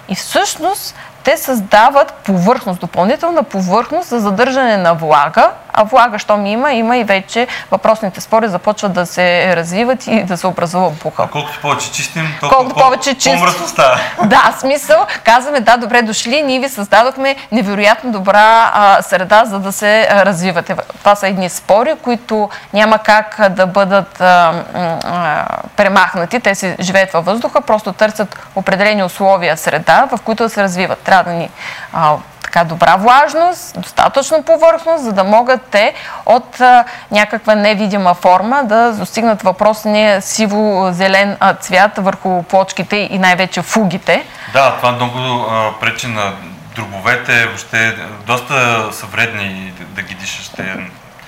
И 0.08 0.14
всъщност 0.14 0.94
те 1.24 1.36
създават 1.36 2.12
повърхност, 2.12 2.80
допълнителна 2.80 3.42
повърхност 3.42 4.08
за 4.08 4.18
задържане 4.18 4.76
на 4.76 4.94
влага, 4.94 5.50
а 5.78 5.84
влага, 5.84 6.18
що 6.18 6.36
ми 6.36 6.52
има, 6.52 6.72
има 6.72 6.96
и 6.96 7.04
вече 7.04 7.46
въпросните 7.70 8.20
спори 8.20 8.48
започват 8.48 8.92
да 8.92 9.06
се 9.06 9.56
развиват 9.56 10.06
и 10.06 10.22
да 10.22 10.36
се 10.36 10.46
образува 10.46 10.90
буха. 10.90 11.22
А 11.22 11.28
колкото 11.28 11.60
повече 11.60 11.92
чистим, 11.92 12.36
толкова 12.40 12.58
колкото 12.58 12.84
повече 12.84 13.14
чистим. 13.14 13.38
става. 13.66 13.98
Да, 14.24 14.54
смисъл, 14.58 15.06
казваме, 15.24 15.60
да, 15.60 15.76
добре 15.76 16.02
дошли, 16.02 16.42
ние 16.42 16.60
ви 16.60 16.68
създадохме 16.68 17.36
невероятно 17.52 18.12
добра 18.12 18.70
а, 18.74 19.02
среда, 19.02 19.44
за 19.44 19.58
да 19.58 19.72
се 19.72 20.08
развивате. 20.10 20.76
Това 20.98 21.14
са 21.14 21.28
едни 21.28 21.48
спори, 21.48 21.94
които 22.02 22.50
няма 22.72 22.98
как 22.98 23.40
да 23.50 23.66
бъдат 23.66 24.20
а, 24.20 24.64
а, 25.04 25.46
премахнати. 25.76 26.40
Те 26.40 26.54
си 26.54 26.76
живеят 26.80 27.12
във 27.12 27.24
въздуха, 27.24 27.60
просто 27.60 27.92
търсят 27.92 28.38
определени 28.54 29.04
условия, 29.04 29.56
среда, 29.56 30.08
в 30.12 30.18
които 30.24 30.42
да 30.42 30.48
се 30.48 30.62
развиват. 30.62 30.98
Трябва 30.98 31.24
да 31.24 31.38
ни 31.38 31.50
а, 31.92 32.16
така 32.48 32.64
добра 32.64 32.96
влажност, 32.96 33.80
достатъчно 33.80 34.42
повърхност, 34.42 35.04
за 35.04 35.12
да 35.12 35.24
могат 35.24 35.62
те 35.62 35.94
от 36.26 36.60
а, 36.60 36.84
някаква 37.10 37.54
невидима 37.54 38.14
форма 38.14 38.64
да 38.64 38.92
достигнат 38.92 39.42
въпросния 39.42 40.22
сиво-зелен 40.22 41.36
цвят 41.60 41.90
върху 41.96 42.42
плочките 42.42 42.96
и 42.96 43.18
най-вече 43.18 43.62
фугите. 43.62 44.24
Да, 44.52 44.76
това 44.76 44.92
много 44.92 45.18
а, 45.18 45.80
пречи 45.80 46.06
на 46.06 46.32
дробовете, 46.76 47.46
въобще 47.46 47.96
доста 48.26 48.88
са 48.92 49.06
вредни 49.06 49.72
да, 49.80 50.02
ги 50.02 50.14
дишаш. 50.14 50.48
Те... 50.48 50.76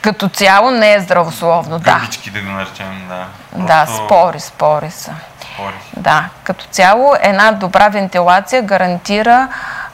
Като 0.03 0.29
цяло 0.29 0.71
не 0.71 0.95
е 0.95 1.01
здравословно, 1.01 1.79
да. 1.79 1.95
Гъбички 1.95 2.31
да 2.31 2.41
го 2.41 2.51
наречем, 2.51 3.09
да. 3.09 3.25
Просто... 3.51 3.67
Да, 3.67 3.87
спори, 3.87 4.41
спори 4.41 4.91
са. 4.91 5.13
Спори. 5.55 5.75
Да, 5.97 6.25
като 6.45 6.65
цяло 6.71 7.15
една 7.21 7.53
добра 7.53 7.89
вентилация 7.89 8.63
гарантира 8.63 9.49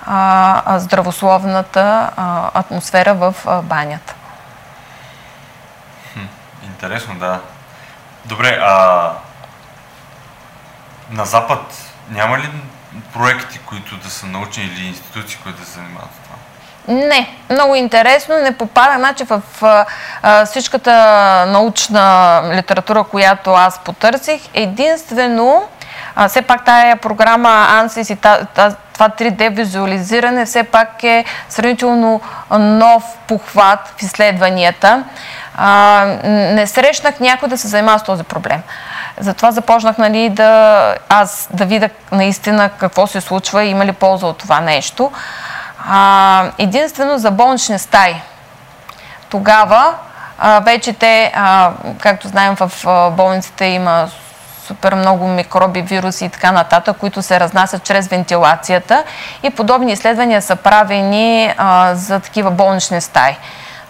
а, 0.06 0.78
здравословната 0.78 2.10
а, 2.16 2.50
атмосфера 2.54 3.14
в 3.14 3.34
а, 3.46 3.62
банята. 3.62 4.14
Хм, 6.12 6.26
интересно, 6.64 7.14
да. 7.14 7.40
Добре, 8.24 8.58
а 8.62 9.10
на 11.10 11.24
Запад 11.24 11.92
няма 12.10 12.38
ли 12.38 12.50
проекти, 13.12 13.58
които 13.58 13.96
да 13.96 14.10
са 14.10 14.26
научни 14.26 14.64
или 14.64 14.86
институции, 14.86 15.38
които 15.42 15.58
да 15.58 15.66
се 15.66 15.72
занимават 15.72 16.10
с 16.10 16.24
това? 16.24 16.36
Не, 17.08 17.36
много 17.50 17.74
интересно. 17.74 18.34
Не 18.38 18.58
попада, 18.58 18.98
значи 18.98 19.24
в 19.24 19.42
а, 20.22 20.44
всичката 20.44 20.92
научна 21.48 22.42
литература, 22.54 23.04
която 23.04 23.50
аз 23.50 23.78
потърсих, 23.78 24.42
единствено, 24.54 25.68
а, 26.16 26.28
все 26.28 26.42
пак 26.42 26.64
тая 26.64 26.96
програма 26.96 27.66
ANSYS 27.70 28.12
и 28.12 28.16
та, 28.16 28.44
та, 28.54 28.74
това 28.92 29.08
3D 29.08 29.50
визуализиране 29.50 30.44
все 30.44 30.62
пак 30.62 31.04
е 31.04 31.24
сравнително 31.48 32.20
нов 32.50 33.04
похват 33.28 33.78
в 33.96 34.02
изследванията. 34.02 35.04
А, 35.56 36.04
не 36.24 36.66
срещнах 36.66 37.20
някой 37.20 37.48
да 37.48 37.58
се 37.58 37.68
занимава 37.68 37.98
с 37.98 38.02
този 38.02 38.24
проблем. 38.24 38.62
Затова 39.18 39.52
започнах 39.52 39.98
нали, 39.98 40.28
да, 40.28 40.94
аз 41.08 41.48
да 41.52 41.64
видя 41.64 41.88
наистина 42.12 42.70
какво 42.78 43.06
се 43.06 43.20
случва 43.20 43.64
и 43.64 43.70
има 43.70 43.86
ли 43.86 43.92
полза 43.92 44.26
от 44.26 44.38
това 44.38 44.60
нещо. 44.60 45.12
А, 45.88 46.44
единствено 46.58 47.18
за 47.18 47.30
болнични 47.30 47.78
стаи. 47.78 48.22
Тогава 49.28 49.94
а, 50.38 50.60
вече 50.60 50.92
те, 50.92 51.32
а, 51.34 51.70
както 52.00 52.28
знаем, 52.28 52.56
в 52.60 52.72
болниците 53.10 53.64
има 53.64 54.08
супер 54.66 54.94
много 54.94 55.28
микроби, 55.28 55.82
вируси 55.82 56.24
и 56.24 56.28
така 56.28 56.52
нататък, 56.52 56.96
които 56.96 57.22
се 57.22 57.40
разнасят 57.40 57.82
чрез 57.82 58.08
вентилацията 58.08 59.04
и 59.42 59.50
подобни 59.50 59.92
изследвания 59.92 60.42
са 60.42 60.56
правени 60.56 61.54
а, 61.56 61.94
за 61.94 62.20
такива 62.20 62.50
болнични 62.50 63.00
стаи. 63.00 63.36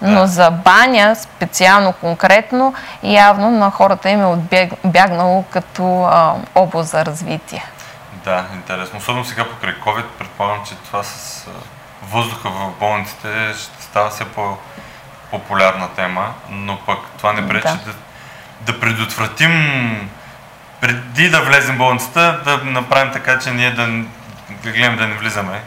Но 0.02 0.21
да. 0.21 0.26
за 0.26 0.50
баня, 0.50 1.16
специално, 1.16 1.92
конкретно, 1.92 2.75
явно 3.02 3.50
на 3.50 3.71
хората 3.71 4.11
им 4.11 4.23
е 4.23 4.26
отбягнало 4.26 5.45
като 5.50 6.02
а, 6.02 6.35
област 6.54 6.90
за 6.90 7.04
развитие. 7.04 7.64
Да, 8.25 8.45
интересно. 8.54 8.99
Особено 8.99 9.25
сега 9.25 9.45
покрай 9.45 9.75
COVID, 9.75 10.04
предполагам, 10.18 10.64
че 10.66 10.75
това 10.75 11.02
с 11.02 11.47
въздуха 12.12 12.50
в 12.50 12.71
болниците 12.80 13.28
ще 13.54 13.83
става 13.83 14.11
все 14.11 14.25
по-популярна 14.25 15.88
тема, 15.97 16.35
но 16.50 16.78
пък 16.87 16.99
това 17.18 17.33
не 17.33 17.49
пречи 17.49 17.68
да, 17.68 17.92
да, 17.92 18.73
да 18.73 18.80
предотвратим 18.80 20.11
преди 20.80 21.30
да 21.30 21.40
влезем 21.40 21.75
в 21.75 21.78
болницата, 21.78 22.40
да 22.45 22.56
направим 22.64 23.12
така, 23.12 23.38
че 23.38 23.50
ние 23.50 23.71
да, 23.71 23.87
да 24.64 24.71
гледаме 24.73 24.97
да 24.97 25.06
не 25.06 25.14
влизаме. 25.14 25.62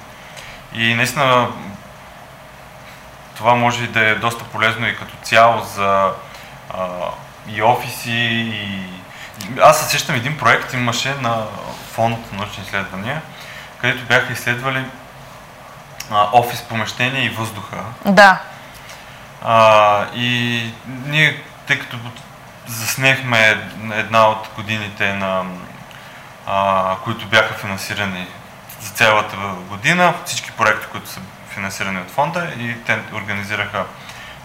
И 0.74 0.94
наистина 0.94 1.48
това 3.38 3.56
може 3.56 3.88
да 3.88 4.10
е 4.10 4.16
доста 4.16 4.44
полезно 4.44 4.88
и 4.88 4.96
като 4.96 5.14
цяло 5.24 5.62
за 5.76 6.12
а, 6.74 6.88
и 7.48 7.62
офиси, 7.62 8.12
и... 8.12 8.86
Аз 9.62 9.80
се 9.80 9.90
сещам 9.90 10.16
един 10.16 10.38
проект, 10.38 10.74
имаше 10.74 11.16
на 11.22 11.44
фонд 11.94 12.34
научни 12.34 12.64
изследвания, 12.64 13.22
където 13.82 14.06
бяха 14.06 14.34
изследвали 14.34 14.86
а, 16.12 16.28
офис 16.34 16.62
помещения 16.62 17.26
и 17.26 17.30
въздуха. 17.30 17.78
Да. 18.06 18.42
А, 19.44 20.06
и 20.16 20.64
ние, 21.06 21.44
тъй 21.68 21.80
като 21.80 21.98
заснехме 22.70 23.58
една 23.92 24.30
от 24.30 24.50
годините, 24.56 25.14
на, 25.14 25.44
а, 26.48 26.96
които 27.04 27.26
бяха 27.28 27.54
финансирани 27.54 28.28
за 28.82 28.90
цялата 28.90 29.38
година, 29.70 30.14
всички 30.26 30.52
проекти, 30.52 30.88
които 30.92 31.10
са 31.10 31.20
финансирани 31.50 32.02
от 32.02 32.12
фонда 32.12 32.48
и 32.60 32.76
те 32.86 33.00
организираха 33.14 33.86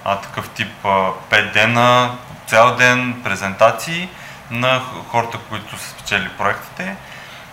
а, 0.04 0.16
такъв 0.16 0.48
тип 0.48 0.72
а, 0.84 0.88
5 1.30 1.52
дена, 1.52 2.16
цял 2.46 2.76
ден 2.76 3.20
презентации 3.24 4.08
на 4.50 4.82
хората, 5.08 5.38
които 5.48 5.78
са 5.78 5.90
спечели 5.90 6.28
проектите. 6.28 6.96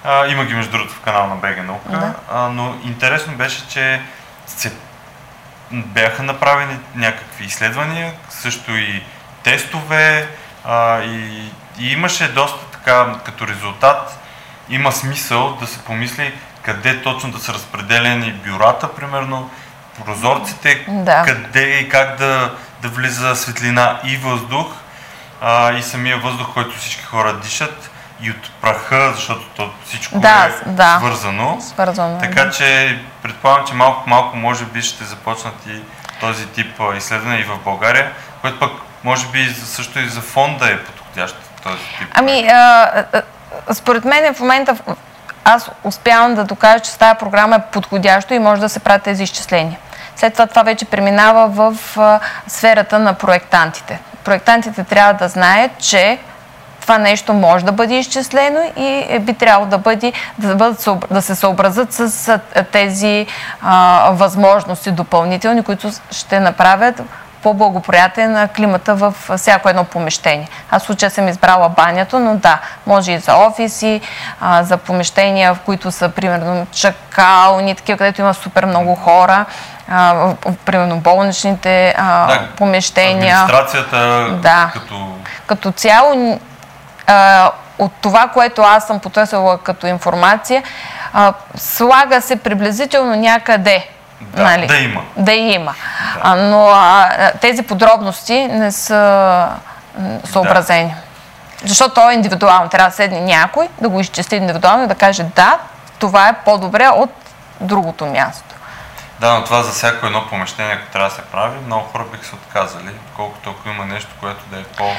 А, 0.03 0.27
има 0.27 0.45
ги 0.45 0.53
между 0.53 0.71
другото 0.71 0.93
в 0.93 0.99
канал 0.99 1.27
на 1.27 1.35
БГ 1.35 1.65
наука, 1.65 1.89
да. 1.89 2.13
а, 2.31 2.49
но 2.49 2.77
интересно 2.83 3.33
беше, 3.33 3.67
че 3.67 4.01
се 4.47 4.73
бяха 5.71 6.23
направени 6.23 6.79
някакви 6.95 7.45
изследвания, 7.45 8.13
също 8.29 8.71
и 8.71 9.03
тестове 9.43 10.27
а, 10.65 11.01
и, 11.01 11.43
и 11.79 11.91
имаше 11.91 12.33
доста 12.33 12.65
така 12.65 13.15
като 13.25 13.47
резултат, 13.47 14.19
има 14.69 14.91
смисъл 14.91 15.57
да 15.59 15.67
се 15.67 15.79
помисли 15.79 16.33
къде 16.61 17.01
точно 17.01 17.31
да 17.31 17.39
са 17.39 17.53
разпределени 17.53 18.33
бюрата, 18.33 18.95
примерно, 18.95 19.49
прозорците, 20.05 20.85
да. 20.87 21.23
къде 21.23 21.79
и 21.79 21.89
как 21.89 22.17
да, 22.17 22.53
да 22.81 22.89
влиза 22.89 23.35
светлина 23.35 23.99
и 24.03 24.17
въздух 24.17 24.67
а, 25.41 25.73
и 25.73 25.83
самия 25.83 26.17
въздух, 26.17 26.53
който 26.53 26.77
всички 26.77 27.03
хора 27.03 27.33
дишат 27.33 27.91
и 28.21 28.31
от 28.31 28.51
праха, 28.61 29.13
защото 29.15 29.41
то 29.55 29.69
всичко 29.85 30.19
да, 30.19 30.49
е 30.65 30.69
да. 30.69 30.97
свързано. 30.97 31.61
свързано. 31.61 32.19
Така 32.19 32.43
да. 32.43 32.51
че 32.51 32.99
предполагам, 33.21 33.67
че 33.67 33.73
малко 33.73 34.09
малко 34.09 34.37
може 34.37 34.65
би 34.65 34.81
ще 34.81 35.03
започнат 35.03 35.55
и 35.67 35.81
този 36.19 36.45
тип 36.47 36.81
изследвания 36.97 37.41
и 37.41 37.43
в 37.43 37.57
България, 37.63 38.11
което 38.41 38.59
пък 38.59 38.71
може 39.03 39.27
би 39.27 39.53
също 39.65 39.99
и 39.99 40.09
за 40.09 40.21
фонда 40.21 40.65
е 40.65 40.83
подходящ 40.83 41.35
този 41.63 41.77
тип. 41.77 42.07
Ами, 42.13 42.47
а, 42.47 43.03
според 43.73 44.05
мен 44.05 44.33
в 44.33 44.39
момента 44.39 44.77
аз 45.45 45.69
успявам 45.83 46.35
да 46.35 46.43
докажа, 46.43 46.79
че 46.79 46.97
тази 46.97 47.17
програма 47.19 47.55
е 47.55 47.71
подходящо 47.71 48.33
и 48.33 48.39
може 48.39 48.61
да 48.61 48.69
се 48.69 48.79
правят 48.79 49.03
тези 49.03 49.23
изчисления. 49.23 49.77
След 50.15 50.33
това 50.33 50.47
това 50.47 50.63
вече 50.63 50.85
преминава 50.85 51.47
в 51.47 51.97
а, 51.97 52.19
сферата 52.47 52.99
на 52.99 53.13
проектантите. 53.13 53.99
Проектантите 54.23 54.83
трябва 54.83 55.13
да 55.13 55.27
знаят, 55.27 55.71
че 55.79 56.19
това 56.81 56.97
нещо 56.97 57.33
може 57.33 57.65
да 57.65 57.71
бъде 57.71 57.95
изчислено 57.99 58.71
и 58.77 59.05
е, 59.09 59.19
би 59.19 59.33
трябвало 59.33 59.65
да, 59.65 59.77
бъде, 59.77 60.13
да, 60.37 60.55
бъдат, 60.55 60.87
да 61.11 61.21
се 61.21 61.35
съобразят 61.35 61.93
с 61.93 62.39
тези 62.71 63.27
а, 63.61 64.09
възможности 64.13 64.91
допълнителни, 64.91 65.63
които 65.63 65.91
ще 66.11 66.39
направят 66.39 67.01
по-благоприятен 67.43 68.31
на 68.31 68.47
климата 68.47 68.95
в 68.95 69.13
всяко 69.37 69.69
едно 69.69 69.83
помещение. 69.83 70.47
Аз 70.71 70.83
в 70.83 70.85
случая 70.85 71.11
съм 71.11 71.27
избрала 71.27 71.69
банято, 71.69 72.19
но 72.19 72.35
да, 72.35 72.59
може 72.87 73.11
и 73.11 73.19
за 73.19 73.35
офиси, 73.35 74.01
а, 74.41 74.63
за 74.63 74.77
помещения, 74.77 75.53
в 75.53 75.59
които 75.59 75.91
са, 75.91 76.09
примерно, 76.09 76.67
чакални, 76.71 77.75
такива, 77.75 77.97
където 77.97 78.21
има 78.21 78.33
супер 78.33 78.65
много 78.65 78.95
хора, 78.95 79.45
а, 79.89 80.33
примерно 80.65 80.97
болничните 80.97 81.95
а, 81.97 82.27
да, 82.27 82.47
помещения. 82.57 83.35
Администрацията 83.35 84.27
да. 84.41 84.69
като... 84.73 85.15
Като 85.47 85.71
цяло, 85.71 86.39
а, 87.07 87.51
от 87.79 87.91
това, 88.01 88.27
което 88.27 88.61
аз 88.61 88.87
съм 88.87 88.99
потърсила 88.99 89.57
като 89.57 89.87
информация, 89.87 90.63
а, 91.13 91.33
слага 91.55 92.21
се 92.21 92.35
приблизително 92.35 93.15
някъде 93.15 93.87
да, 94.21 94.43
нали? 94.43 94.67
да 94.67 94.77
има. 94.77 95.01
Да 95.17 95.33
има. 95.33 95.73
Да. 96.23 96.35
Но 96.35 96.67
а, 96.67 97.31
тези 97.41 97.63
подробности 97.63 98.47
не 98.47 98.71
са 98.71 99.47
съобразени. 100.23 100.89
Да. 100.89 101.67
Защото 101.67 101.93
то 101.93 102.09
е 102.09 102.13
индивидуално. 102.13 102.69
Трябва 102.69 102.89
да 102.89 102.95
седне 102.95 103.21
някой, 103.21 103.69
да 103.81 103.89
го 103.89 103.99
изчисли 103.99 104.35
индивидуално 104.35 104.83
и 104.83 104.87
да 104.87 104.95
каже 104.95 105.23
да, 105.23 105.59
това 105.99 106.29
е 106.29 106.33
по-добре 106.45 106.87
от 106.87 107.11
другото 107.61 108.05
място. 108.05 108.55
Да, 109.19 109.33
но 109.33 109.43
това 109.43 109.63
за 109.63 109.71
всяко 109.71 110.05
едно 110.05 110.27
помещение, 110.27 110.77
ако 110.81 110.91
трябва 110.91 111.09
да 111.09 111.15
се 111.15 111.21
прави, 111.21 111.57
много 111.65 111.85
хора 111.91 112.03
биха 112.11 112.25
се 112.25 112.35
отказали, 112.35 112.89
колкото 113.15 113.49
ако 113.49 113.69
има 113.69 113.85
нещо, 113.85 114.09
което 114.19 114.45
да 114.51 114.59
е 114.59 114.63
по... 114.63 114.89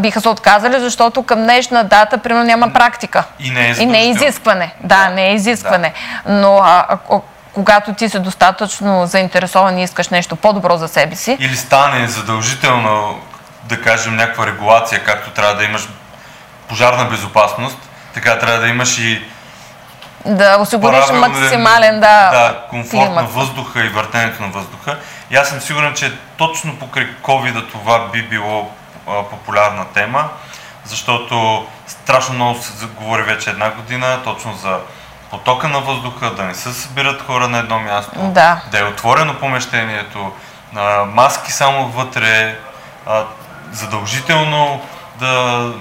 Биха 0.00 0.20
се 0.20 0.28
отказали, 0.28 0.80
защото 0.80 1.22
към 1.22 1.42
днешна 1.42 1.84
дата, 1.84 2.18
примерно, 2.18 2.44
няма 2.44 2.72
практика. 2.72 3.24
И 3.38 3.50
не 3.50 3.68
е, 3.68 3.74
и 3.78 3.86
не 3.86 3.98
е 3.98 4.08
изискване. 4.08 4.74
Да, 4.80 5.04
да, 5.04 5.10
не 5.10 5.28
е 5.28 5.34
изискване. 5.34 5.92
Да. 6.26 6.32
Но 6.32 6.58
а, 6.58 6.86
ако 6.88 7.22
когато 7.54 7.94
ти 7.94 8.08
си 8.08 8.18
достатъчно 8.18 9.06
заинтересован 9.06 9.78
и 9.78 9.82
искаш 9.82 10.08
нещо 10.08 10.36
по-добро 10.36 10.76
за 10.76 10.88
себе 10.88 11.16
си. 11.16 11.36
Или 11.40 11.56
стане 11.56 12.08
задължително, 12.08 13.20
да 13.62 13.82
кажем, 13.82 14.16
някаква 14.16 14.46
регулация, 14.46 15.04
както 15.04 15.30
трябва 15.30 15.54
да 15.54 15.64
имаш 15.64 15.88
пожарна 16.68 17.04
безопасност, 17.04 17.78
така 18.14 18.38
трябва 18.38 18.60
да 18.60 18.68
имаш 18.68 18.98
и 18.98 19.24
да 20.26 20.56
осигуриш 20.60 21.10
максимален 21.12 22.00
да, 22.00 22.30
да, 22.30 22.60
комфорт 22.70 22.90
климат. 22.90 23.14
на 23.14 23.22
въздуха 23.22 23.84
и 23.84 23.88
въртенето 23.88 24.42
на 24.42 24.48
въздуха. 24.48 24.98
И 25.30 25.36
аз 25.36 25.48
съм 25.48 25.60
сигурен, 25.60 25.94
че 25.94 26.12
точно 26.36 26.78
покрай 26.78 27.08
COVID 27.22 27.72
това 27.72 28.08
би 28.12 28.22
било 28.22 28.70
а, 29.08 29.22
популярна 29.22 29.84
тема, 29.94 30.28
защото 30.84 31.66
страшно 31.86 32.34
много 32.34 32.62
се 32.62 32.86
говори 32.86 33.22
вече 33.22 33.50
една 33.50 33.70
година 33.70 34.20
точно 34.24 34.52
за 34.52 34.78
потока 35.34 35.68
на 35.68 35.80
въздуха, 35.80 36.34
да 36.34 36.44
не 36.44 36.54
се 36.54 36.72
събират 36.72 37.22
хора 37.26 37.48
на 37.48 37.58
едно 37.58 37.78
място, 37.78 38.18
да, 38.18 38.62
да 38.70 38.80
е 38.80 38.84
отворено 38.84 39.34
помещението, 39.34 40.32
а, 40.76 41.04
маски 41.04 41.52
само 41.52 41.88
вътре, 41.88 42.58
а, 43.06 43.24
задължително 43.72 44.82
да, 45.20 45.72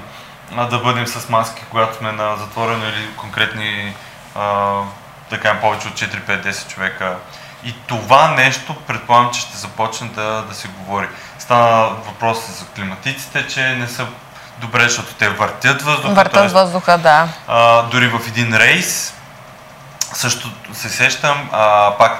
а, 0.55 0.65
да 0.65 0.77
бъдем 0.79 1.07
с 1.07 1.29
маски, 1.29 1.63
когато 1.69 1.97
сме 1.97 2.11
на 2.11 2.35
затворено 2.37 2.85
или 2.85 3.15
конкретни, 3.17 3.93
а, 4.35 4.73
да 5.29 5.39
кажем, 5.39 5.61
повече 5.61 5.87
от 5.87 5.93
4-5-10 5.93 6.67
човека. 6.67 7.15
И 7.63 7.75
това 7.87 8.27
нещо 8.27 8.75
предполагам, 8.87 9.31
че 9.33 9.41
ще 9.41 9.57
започне 9.57 10.07
да, 10.07 10.41
да 10.49 10.53
се 10.53 10.67
говори. 10.67 11.07
Стана 11.39 11.89
въпрос 12.05 12.37
за 12.59 12.65
климатиците, 12.65 13.47
че 13.47 13.61
не 13.61 13.87
са 13.87 14.05
добре, 14.57 14.83
защото 14.83 15.13
те 15.13 15.29
въртят 15.29 15.81
въздуха. 15.81 16.29
Тоест, 16.29 16.53
въздуха, 16.53 16.97
да. 16.97 17.27
а, 17.47 17.81
дори 17.81 18.07
в 18.07 18.19
един 18.27 18.57
рейс, 18.57 19.13
също 20.13 20.51
се 20.73 20.89
сещам, 20.89 21.49
а, 21.51 21.91
пак 21.97 22.19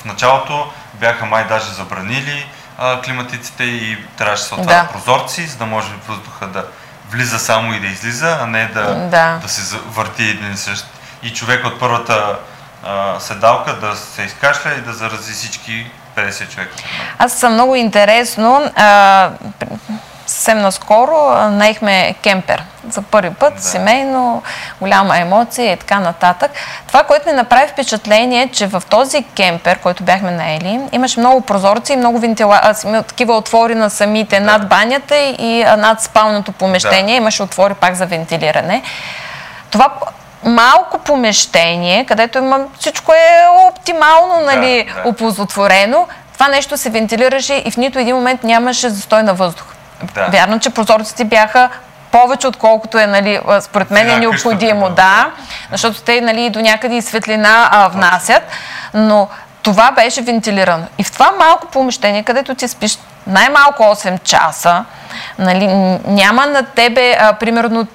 в 0.00 0.04
началото 0.04 0.66
бяха 0.94 1.26
май 1.26 1.46
даже 1.48 1.66
забранили 1.66 2.46
а, 2.78 3.00
климатиците 3.00 3.64
и 3.64 3.98
трябваше 4.16 4.42
да 4.42 4.48
се 4.48 4.54
отварят 4.54 4.86
Да. 4.86 4.92
прозорци, 4.92 5.46
за 5.46 5.56
да 5.56 5.66
може 5.66 5.88
въздуха 6.08 6.46
да 6.46 6.64
влиза 7.10 7.38
само 7.38 7.74
и 7.74 7.80
да 7.80 7.86
излиза, 7.86 8.38
а 8.40 8.46
не 8.46 8.66
да, 8.66 8.94
Да. 8.94 9.38
да 9.42 9.48
се 9.48 9.76
върти 9.86 10.22
един 10.22 10.52
и 10.52 10.56
същ. 10.56 10.86
И 11.22 11.32
човек 11.32 11.66
от 11.66 11.80
първата 11.80 12.36
а, 12.84 13.20
седалка 13.20 13.72
да 13.74 13.96
се 13.96 14.22
изкашля 14.22 14.70
и 14.72 14.80
да 14.80 14.92
зарази 14.92 15.32
всички 15.32 15.86
50 16.16 16.48
човека. 16.48 16.76
Аз 17.18 17.32
съм 17.32 17.52
много 17.52 17.74
интересно. 17.74 18.72
А, 18.76 19.30
съвсем 20.44 20.62
наскоро 20.62 21.28
а, 21.30 21.50
наехме 21.50 22.14
кемпер. 22.22 22.64
За 22.90 23.02
първи 23.02 23.30
път, 23.30 23.54
Да. 23.54 23.62
семейно, 23.62 24.42
голяма 24.80 25.18
емоция 25.18 25.72
и 25.72 25.76
така 25.76 26.00
нататък. 26.00 26.50
Това, 26.86 27.02
което 27.02 27.28
ми 27.28 27.32
направи 27.32 27.68
впечатление, 27.68 28.42
е, 28.42 28.48
че 28.48 28.66
в 28.66 28.82
този 28.90 29.24
кемпер, 29.36 29.78
който 29.78 30.02
бяхме 30.02 30.30
наели, 30.30 30.80
имаше 30.92 31.20
много 31.20 31.40
прозорци 31.40 31.92
и 31.92 31.96
много 31.96 32.18
вентилации, 32.18 32.90
такива 33.06 33.36
отвори 33.36 33.74
на 33.74 33.90
самите 33.90 34.40
Да. 34.40 34.46
над 34.46 34.68
банята 34.68 35.16
и 35.38 35.62
а, 35.62 35.76
над 35.76 36.02
спалното 36.02 36.52
помещение. 36.52 37.16
Имаше 37.16 37.42
отвори 37.42 37.74
пак 37.74 37.94
за 37.94 38.06
вентилиране. 38.06 38.82
Това 39.70 39.88
малко 40.44 40.98
помещение, 40.98 42.04
където 42.04 42.38
има, 42.38 42.60
всичко 42.78 43.12
е 43.12 43.46
оптимално 43.68 44.40
нали, 44.46 44.88
да. 45.04 45.08
оползотворено, 45.08 46.06
това 46.32 46.48
нещо 46.48 46.76
се 46.76 46.90
вентилираше 46.90 47.54
и 47.54 47.70
в 47.70 47.76
нито 47.76 47.98
един 47.98 48.16
момент 48.16 48.44
нямаше 48.44 48.88
застой 48.88 49.22
на 49.22 49.34
въздух. 49.34 49.73
Да. 50.14 50.26
Вярно, 50.26 50.60
че 50.60 50.70
прозорците 50.70 51.24
бяха 51.24 51.68
повече, 52.12 52.46
отколкото 52.46 52.98
е, 52.98 53.06
нали, 53.06 53.40
според 53.60 53.90
мен 53.90 54.10
е 54.10 54.18
необходимо, 54.18 54.90
да, 54.90 55.30
защото 55.72 56.00
те 56.02 56.20
нали, 56.20 56.50
до 56.50 56.60
някъде 56.60 56.96
и 56.96 57.02
светлина 57.02 57.68
а, 57.72 57.88
внасят, 57.88 58.42
но 58.94 59.28
това 59.62 59.92
беше 59.92 60.22
вентилирано. 60.22 60.84
И 60.98 61.04
в 61.04 61.12
това 61.12 61.32
малко 61.38 61.66
помещение, 61.66 62.22
където 62.22 62.54
ти 62.54 62.68
спиш 62.68 62.98
най-малко 63.26 63.82
8 63.82 64.22
часа, 64.22 64.84
нали, 65.38 65.66
няма 66.06 66.46
на 66.46 66.62
тебе, 66.62 67.16
а, 67.20 67.32
примерно, 67.32 67.86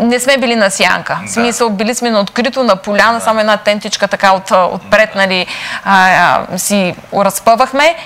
не 0.00 0.20
сме 0.20 0.38
били 0.38 0.56
на 0.56 0.70
сянка. 0.70 1.14
В 1.14 1.24
Да. 1.24 1.28
смисъл, 1.32 1.70
били 1.70 1.94
сме 1.94 2.10
на 2.10 2.20
открито, 2.20 2.64
на 2.64 2.76
поляна, 2.76 3.20
само 3.20 3.40
една 3.40 3.56
тентичка 3.56 4.08
така 4.08 4.32
от, 4.32 4.50
отпред, 4.50 5.14
нали, 5.14 5.46
а, 5.84 6.10
а, 6.52 6.58
си 6.58 6.94
разпъвахме. 7.14 7.96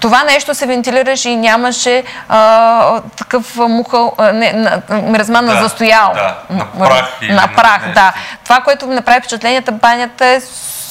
Това 0.00 0.24
нещо 0.24 0.54
се 0.54 0.66
вентилираше 0.66 1.28
и 1.30 1.36
нямаше 1.36 2.04
а, 2.28 3.00
такъв 3.16 3.56
мухъл, 3.56 4.12
а, 4.18 4.32
не, 4.32 4.52
на, 4.52 4.82
миризма 4.90 5.42
на 5.42 5.54
Да, 5.54 5.62
застоял. 5.62 6.12
да, 6.14 6.36
на 6.50 6.66
прах 6.78 7.20
На 7.22 7.34
на 7.34 7.48
прах, 7.56 7.94
да. 7.94 8.12
Това, 8.44 8.60
което 8.60 8.86
ми 8.86 8.94
направи 8.94 9.20
впечатлението, 9.20 9.72
банята 9.72 10.26
е 10.26 10.40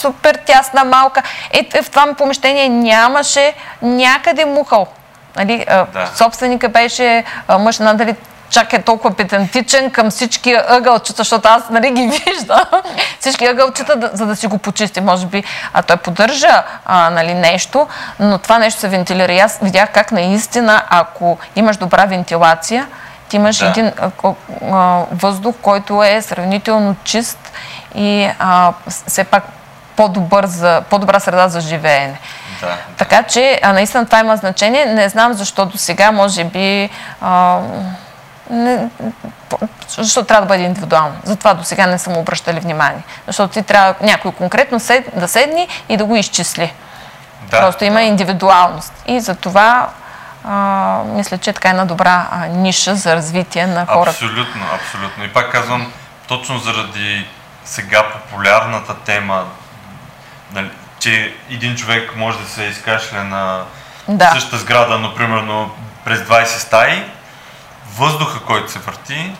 супер 0.03 0.35
тясна, 0.45 0.83
малка. 0.83 1.21
Е, 1.51 1.81
в 1.81 1.89
това 1.89 2.13
помещение 2.17 2.69
нямаше 2.69 3.53
някъде 3.81 4.45
мухъл. 4.45 4.87
Нали, 5.35 5.65
Да. 5.67 6.09
Собственика 6.15 6.69
беше 6.69 7.23
мъж, 7.59 7.79
надали 7.79 8.15
чак 8.53 8.73
е 8.73 8.81
толкова 8.81 9.15
петентичен 9.15 9.91
към 9.91 10.09
всички 10.11 10.55
ъгълчета, 10.67 11.17
защото 11.17 11.47
аз 11.47 11.69
нали, 11.69 11.91
ги 11.91 12.21
виждам. 12.25 12.65
всички 13.19 13.45
ъгълчета, 13.45 14.09
за 14.13 14.25
да 14.25 14.35
си 14.35 14.47
го 14.47 14.57
почисти. 14.57 15.01
Може 15.01 15.25
би 15.25 15.43
а 15.73 15.81
той 15.81 15.97
поддържа 15.97 16.63
а, 16.85 17.09
нали, 17.09 17.33
нещо, 17.33 17.87
но 18.19 18.37
това 18.37 18.59
нещо 18.59 18.79
се 18.79 18.87
вентилира. 18.87 19.33
И 19.33 19.39
аз 19.39 19.59
видях 19.61 19.89
как 19.93 20.11
наистина, 20.11 20.83
ако 20.89 21.37
имаш 21.55 21.77
добра 21.77 22.05
вентилация, 22.05 22.87
ти 23.29 23.35
имаш 23.35 23.57
Да. 23.57 23.65
един 23.65 23.91
а, 23.97 24.09
а, 24.71 25.03
въздух, 25.11 25.55
който 25.61 26.03
е 26.03 26.21
сравнително 26.21 26.95
чист 27.03 27.51
и 27.95 28.29
а, 28.39 28.73
все 29.07 29.23
пак 29.23 29.43
по-добър 29.95 30.45
за, 30.45 30.81
по-добра 30.89 31.19
среда 31.19 31.47
за 31.47 31.61
живеене. 31.61 32.19
Да. 32.61 32.77
Така 32.97 33.23
че, 33.23 33.59
а, 33.63 33.73
наистина 33.73 34.05
това 34.05 34.19
има 34.19 34.35
значение. 34.35 34.85
Не 34.85 35.09
знам 35.09 35.33
защо 35.33 35.65
до 35.65 35.77
сега, 35.77 36.11
може 36.11 36.43
би, 36.43 36.89
а, 37.21 37.59
не, 38.49 38.89
по- 39.49 39.59
защо 39.89 40.23
трябва 40.23 40.41
да 40.41 40.47
бъде 40.47 40.63
индивидуално. 40.63 41.15
Затова 41.23 41.53
до 41.53 41.63
сега 41.63 41.85
не 41.85 41.97
съм 41.97 42.17
обръщали 42.17 42.59
внимание. 42.59 43.03
Защото 43.27 43.53
ти 43.53 43.63
трябва 43.63 43.95
някой 44.01 44.31
конкретно 44.31 44.79
сед, 44.79 45.09
да 45.15 45.27
седни 45.27 45.67
и 45.89 45.97
да 45.97 46.05
го 46.05 46.15
изчисли. 46.15 46.73
Да. 47.49 47.59
Просто 47.61 47.85
има 47.85 48.01
индивидуалност. 48.01 48.93
И 49.07 49.19
за 49.19 49.35
това 49.35 49.89
а, 50.43 50.55
мисля, 51.05 51.37
че 51.37 51.49
е 51.49 51.53
така 51.53 51.69
една 51.69 51.85
добра 51.85 52.27
а, 52.31 52.45
ниша 52.47 52.95
за 52.95 53.15
развитие 53.15 53.67
на 53.67 53.85
хората. 53.85 54.09
Абсолютно, 54.09 54.61
абсолютно. 54.75 55.23
И 55.23 55.29
пак 55.29 55.51
казвам, 55.51 55.91
точно 56.27 56.57
заради 56.57 57.27
сега 57.65 58.03
популярната 58.11 58.95
тема, 58.95 59.43
нали, 60.53 60.69
че 60.99 61.33
един 61.51 61.75
човек 61.75 62.11
може 62.15 62.37
да 62.39 62.49
се 62.49 62.63
изкашля 62.63 63.23
на 63.23 63.61
Да. 64.07 64.31
същата 64.33 64.57
сграда, 64.57 64.99
но 64.99 65.15
примерно 65.15 65.71
през 66.05 66.19
20 66.19 66.45
стаи, 66.45 67.03
въздуха, 67.97 68.39
който 68.39 68.71
се 68.71 68.79
върти. 68.79 69.35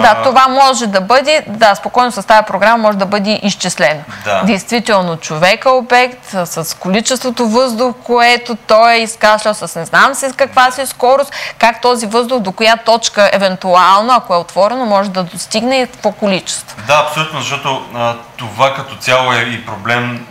Да, 0.00 0.22
това 0.22 0.48
може 0.48 0.86
да 0.86 1.00
бъде, 1.00 1.44
да, 1.46 1.74
спокойно 1.74 2.12
с 2.12 2.26
тази 2.26 2.46
програма 2.46 2.76
може 2.76 2.98
да 2.98 3.06
бъде 3.06 3.40
изчислено. 3.42 4.04
Да. 4.24 4.42
Действително, 4.42 5.16
човека 5.16 5.70
обект 5.70 6.34
а, 6.34 6.46
с 6.46 6.78
количеството 6.78 7.48
въздух, 7.48 7.94
което 8.04 8.56
той 8.66 8.92
е 8.92 9.02
изкашлял 9.02 9.54
с 9.54 9.76
не 9.76 9.84
знам 9.84 10.14
си 10.14 10.30
с 10.30 10.32
каква 10.32 10.70
си 10.70 10.86
скорост, 10.86 11.32
как 11.58 11.80
този 11.80 12.06
въздух 12.06 12.40
до 12.40 12.52
коя 12.52 12.76
точка 12.76 13.30
евентуално, 13.32 14.12
ако 14.12 14.34
е 14.34 14.38
отворено, 14.38 14.86
може 14.86 15.10
да 15.10 15.22
достигне 15.22 15.76
и 15.76 15.86
по 15.86 16.12
количество. 16.12 16.76
Да, 16.86 17.04
абсолютно, 17.06 17.40
защото 17.40 17.86
а, 17.94 18.14
това 18.36 18.74
като 18.74 18.96
цяло 18.96 19.32
е 19.32 19.40
и 19.40 19.66
проблем. 19.66 20.26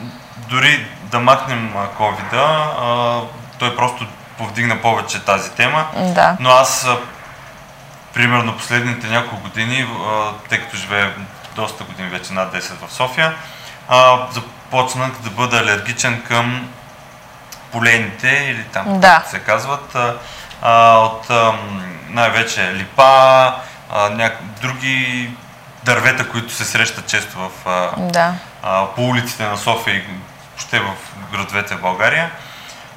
Дори 0.50 0.88
да 1.12 1.20
махнем 1.20 1.74
а, 1.78 2.04
COVID-а, 2.04 2.66
а, 2.82 3.20
той 3.60 3.76
просто 3.76 4.06
повдигна 4.38 4.82
повече 4.82 5.26
тази 5.26 5.52
тема. 5.52 5.86
Да. 5.98 6.36
Но 6.40 6.50
аз, 6.50 6.86
а, 6.86 6.98
примерно 8.14 8.58
последните 8.58 9.08
няколко 9.08 9.44
години, 9.44 9.88
тъй 10.50 10.60
като 10.60 10.78
живея 10.78 11.14
доста 11.56 11.84
години 11.84 12.10
вече, 12.10 12.34
над 12.34 12.54
10 12.54 12.88
в 12.88 12.94
София, 12.94 13.34
започнах 14.32 15.12
да 15.24 15.30
бъда 15.30 15.58
алергичен 15.58 16.22
към 16.28 16.70
полейните 17.72 18.28
или 18.30 18.64
там, 18.64 19.00
Да. 19.00 19.24
се 19.28 19.40
казват, 19.40 19.96
от 20.96 21.30
най-вече 22.10 22.74
липа, 22.74 23.54
няк... 24.12 24.38
други 24.62 25.30
дървета, 25.84 26.30
които 26.30 26.54
се 26.54 26.66
срещат 26.66 27.08
често 27.08 27.38
в, 27.40 27.50
Да. 27.98 28.34
по 28.96 29.02
улиците 29.02 29.44
на 29.44 29.58
София 29.58 29.96
и 29.96 30.04
въобще 30.50 30.80
в 30.80 30.92
градовете 31.32 31.76
в 31.76 31.82
България. 31.82 32.32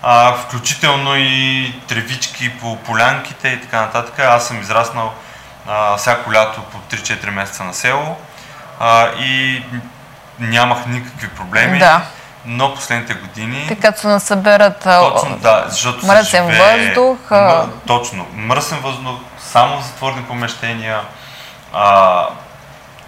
А, 0.07 0.33
включително 0.35 1.17
и 1.17 1.75
тревички 1.89 2.59
по 2.59 2.77
полянките 2.77 3.49
и 3.49 3.61
така 3.61 3.81
нататък. 3.81 4.19
Аз 4.19 4.47
съм 4.47 4.61
израснал 4.61 5.13
а, 5.69 5.97
всяко 5.97 6.33
лято 6.33 6.63
по 6.63 6.79
3-4 6.79 7.31
месеца 7.31 7.65
на 7.65 7.75
село 7.75 8.17
а, 8.81 9.07
и 9.19 9.63
нямах 10.41 10.87
никакви 10.87 11.29
проблеми. 11.29 11.79
Да. 11.79 12.03
Но 12.47 12.75
последните 12.75 13.15
години... 13.15 13.65
Те 13.69 13.77
като 13.77 14.01
се 14.01 14.07
насъберат 14.09 14.81
Точно, 14.81 15.37
да, 15.39 15.65
защото 15.69 16.01
се 16.01 16.07
мръсен 16.07 16.51
живее- 16.51 16.87
въздух, 16.87 17.31
М- 17.31 17.69
точно, 17.87 18.27
мръсен 18.33 18.79
въздух, 18.79 19.21
само 19.39 19.81
затворени 19.81 20.25
помещения, 20.25 21.01
а, 21.73 22.27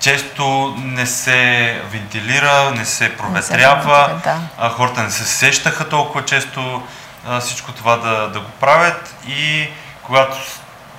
често 0.07 0.75
не 0.79 1.07
се 1.07 1.83
вентилира, 1.91 2.71
не 2.71 2.85
се 2.85 3.17
проветрява, 3.17 4.21
да. 4.25 4.41
а, 4.59 4.69
хората 4.69 5.03
не 5.03 5.11
се 5.11 5.25
сещаха 5.25 5.89
толкова 5.89 6.25
често 6.25 6.83
а, 7.27 7.41
всичко 7.41 7.73
това 7.73 7.97
да, 7.97 8.29
да 8.29 8.41
го 8.41 8.51
правят 8.61 9.17
и 9.29 9.69
когато 10.03 10.37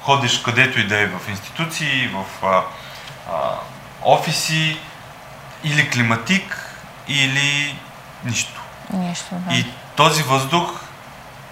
ходиш 0.01 0.41
където 0.41 0.79
и 0.79 0.87
да 0.87 0.99
е 0.99 1.05
в 1.05 1.29
институции, 1.29 2.07
в 2.13 2.45
а, 2.45 2.47
а, 2.47 2.61
офиси, 4.03 4.79
или 5.63 5.89
климатик, 5.89 6.75
или 7.07 7.79
нищо. 8.25 8.61
Нищо, 8.93 9.29
да. 9.31 9.55
И 9.55 9.65
този 9.95 10.23
въздух 10.23 10.81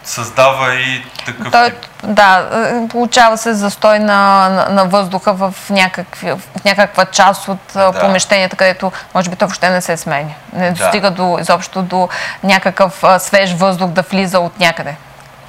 създава 0.05 0.73
и 0.75 1.05
такъв 1.25 1.51
Той, 1.51 1.69
тип. 1.71 1.89
да, 2.03 2.49
е, 2.53 2.87
получава 2.87 3.37
се 3.37 3.53
застой 3.53 3.99
на, 3.99 4.49
на, 4.49 4.67
на 4.69 4.85
въздуха 4.85 5.33
в, 5.33 5.53
някакви, 5.69 6.31
в 6.31 6.39
някаква 6.65 7.05
част 7.05 7.47
от 7.47 7.59
да. 7.73 7.91
Да. 7.91 7.99
помещенията, 7.99 8.55
където 8.55 8.91
може 9.15 9.29
би 9.29 9.35
то 9.35 9.45
въобще 9.45 9.69
не 9.69 9.81
се 9.81 9.97
сменя. 9.97 10.33
Не 10.53 10.71
Да. 10.71 10.83
достига 10.83 11.11
до, 11.11 11.37
изобщо 11.41 11.81
до 11.81 12.09
някакъв 12.43 13.03
а, 13.03 13.19
свеж 13.19 13.53
въздух 13.53 13.89
да 13.89 14.01
влиза 14.01 14.39
от 14.39 14.59
някъде. 14.59 14.95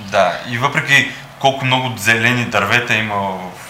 Да, 0.00 0.32
и 0.48 0.58
въпреки 0.58 1.12
колко 1.38 1.64
много 1.64 1.96
зелени 1.96 2.44
дървета 2.44 2.94
има 2.94 3.14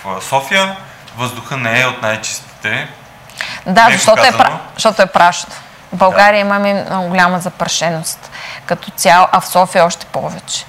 в 0.04 0.22
София, 0.22 0.76
въздуха 1.16 1.56
не 1.56 1.80
е 1.80 1.86
от 1.86 2.02
най-чистите. 2.02 2.88
Да, 3.66 3.88
защото 3.92 4.22
е, 4.24 4.30
казано. 4.30 4.58
защото 4.74 5.02
е 5.02 5.06
прашно. 5.06 5.50
В 5.92 5.96
България 5.96 6.40
имаме 6.40 6.84
много 6.90 7.08
голяма 7.08 7.38
запрашеност 7.40 8.30
като 8.66 8.90
цяло, 8.90 9.26
а 9.32 9.40
в 9.40 9.46
София 9.48 9.84
още 9.84 10.06
повече. 10.06 10.64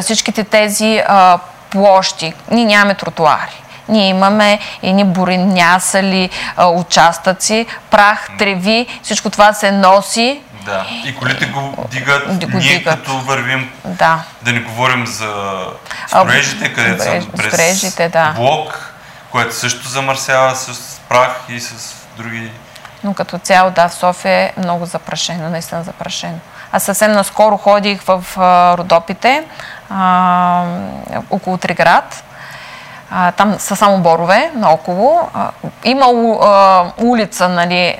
Всичките 0.00 0.44
тези 0.44 1.02
а, 1.06 1.38
площи. 1.70 2.32
Ние 2.50 2.64
нямаме 2.64 2.94
тротуари. 2.94 3.62
Ние 3.88 4.08
имаме 4.08 4.58
едни 4.82 5.04
буренясали 5.04 6.30
участъци, 6.58 7.66
прах, 7.90 8.28
треви, 8.38 8.86
всичко 9.02 9.30
това 9.30 9.52
се 9.52 9.72
носи. 9.72 10.40
Да, 10.64 10.86
и 11.04 11.14
колите 11.14 11.46
го 11.46 11.88
дигат, 11.90 12.50
го 12.50 12.58
ние 12.58 12.78
дигат. 12.78 12.98
като 12.98 13.18
вървим, 13.18 13.70
да. 13.84 14.22
да 14.42 14.52
не 14.52 14.60
говорим 14.60 15.06
за 15.06 15.64
строежите, 16.06 16.72
където 16.72 17.02
са 17.02 17.26
през 17.36 17.96
да. 18.12 18.32
блок, 18.36 18.94
което 19.30 19.54
също 19.54 19.88
замърсява 19.88 20.56
с 20.56 21.00
прах 21.08 21.36
и 21.48 21.60
с 21.60 21.94
други... 22.16 22.50
Но 23.04 23.14
като 23.14 23.38
цяло, 23.38 23.70
да, 23.70 23.88
в 23.88 23.94
София 23.94 24.32
е 24.32 24.52
много 24.58 24.86
запрашено, 24.86 25.50
наистина 25.50 25.84
запрашено. 25.84 26.38
Аз 26.72 26.82
съвсем 26.82 27.12
наскоро 27.12 27.56
ходих 27.56 28.02
в 28.02 28.24
а, 28.36 28.78
Родопите, 28.78 29.44
а, 29.92 30.64
около 31.30 31.56
Триград. 31.56 32.24
А, 33.10 33.32
там 33.32 33.54
са 33.58 33.76
само 33.76 33.98
борове 33.98 34.50
наоколо. 34.54 35.20
А, 35.34 35.50
има 35.84 36.06
а, 36.42 36.84
улица, 36.98 37.48
нали, 37.48 37.96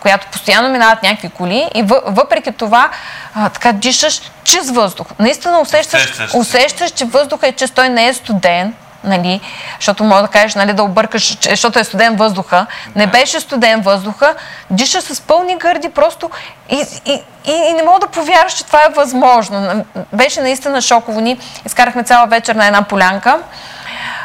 която 0.00 0.26
постоянно 0.26 0.68
минават 0.68 1.02
някакви 1.02 1.28
коли 1.28 1.70
и 1.74 1.82
въпреки 2.06 2.52
това 2.52 2.90
а, 3.34 3.48
така 3.48 3.72
дишаш 3.72 4.20
чист 4.44 4.70
въздух. 4.70 5.06
Наистина 5.18 5.60
усещаш, 5.60 6.02
усещаш, 6.02 6.34
усещаш, 6.34 6.90
че 6.90 7.04
въздуха 7.04 7.48
е 7.48 7.52
чист, 7.52 7.74
той 7.74 7.88
не 7.88 8.06
е 8.06 8.14
студен, 8.14 8.74
нали, 9.04 9.40
защото 9.78 10.04
може 10.04 10.22
да 10.22 10.28
кажеш, 10.28 10.54
нали, 10.54 10.72
да 10.72 10.82
объркаш, 10.82 11.38
защото 11.48 11.78
е 11.78 11.84
студен 11.84 12.16
въздуха. 12.16 12.66
Не 12.94 13.06
беше 13.06 13.40
студен 13.40 13.80
въздуха, 13.80 14.34
диша 14.70 15.02
с 15.02 15.20
пълни 15.20 15.58
гърди 15.58 15.88
просто 15.88 16.30
и, 16.68 16.84
и, 17.04 17.22
и, 17.44 17.52
и 17.52 17.72
не 17.72 17.82
мога 17.82 18.00
да 18.00 18.06
повярваш, 18.06 18.52
че 18.52 18.64
това 18.64 18.78
е 18.78 18.92
възможно. 18.96 19.84
Беше 20.12 20.40
наистина 20.40 20.80
шоково. 20.82 21.20
Ни 21.20 21.38
изкарахме 21.66 22.04
цяла 22.04 22.26
вечер 22.26 22.54
на 22.54 22.66
една 22.66 22.82
полянка 22.82 23.38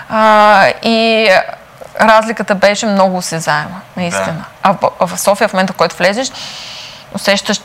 а, 0.10 0.68
и 0.84 1.30
разликата 2.00 2.56
беше 2.56 2.86
много 2.86 3.18
осезаема, 3.18 3.82
наистина. 3.98 4.26
Да. 4.26 4.46
А 4.64 4.74
в, 4.82 5.08
в 5.08 5.20
София 5.20 5.48
в 5.48 5.54
момента, 5.54 5.74
в 5.74 5.76
който 5.76 5.96
влезеш, 5.96 6.32
усещаш 7.16 7.62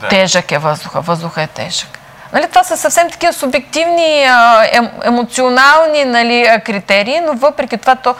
да. 0.00 0.08
тежък 0.08 0.52
е 0.52 0.58
въздуха. 0.58 1.00
Въздуха 1.00 1.42
е 1.42 1.46
тежък. 1.46 1.98
Нали, 2.32 2.48
това 2.48 2.64
са 2.64 2.76
съвсем 2.76 3.10
такива 3.10 3.32
субективни, 3.32 4.28
ем, 4.72 4.90
емоционални 5.04 6.04
нали, 6.04 6.60
критерии, 6.66 7.20
но 7.20 7.32
въпреки 7.32 7.78
това 7.78 7.94
то 7.94 8.14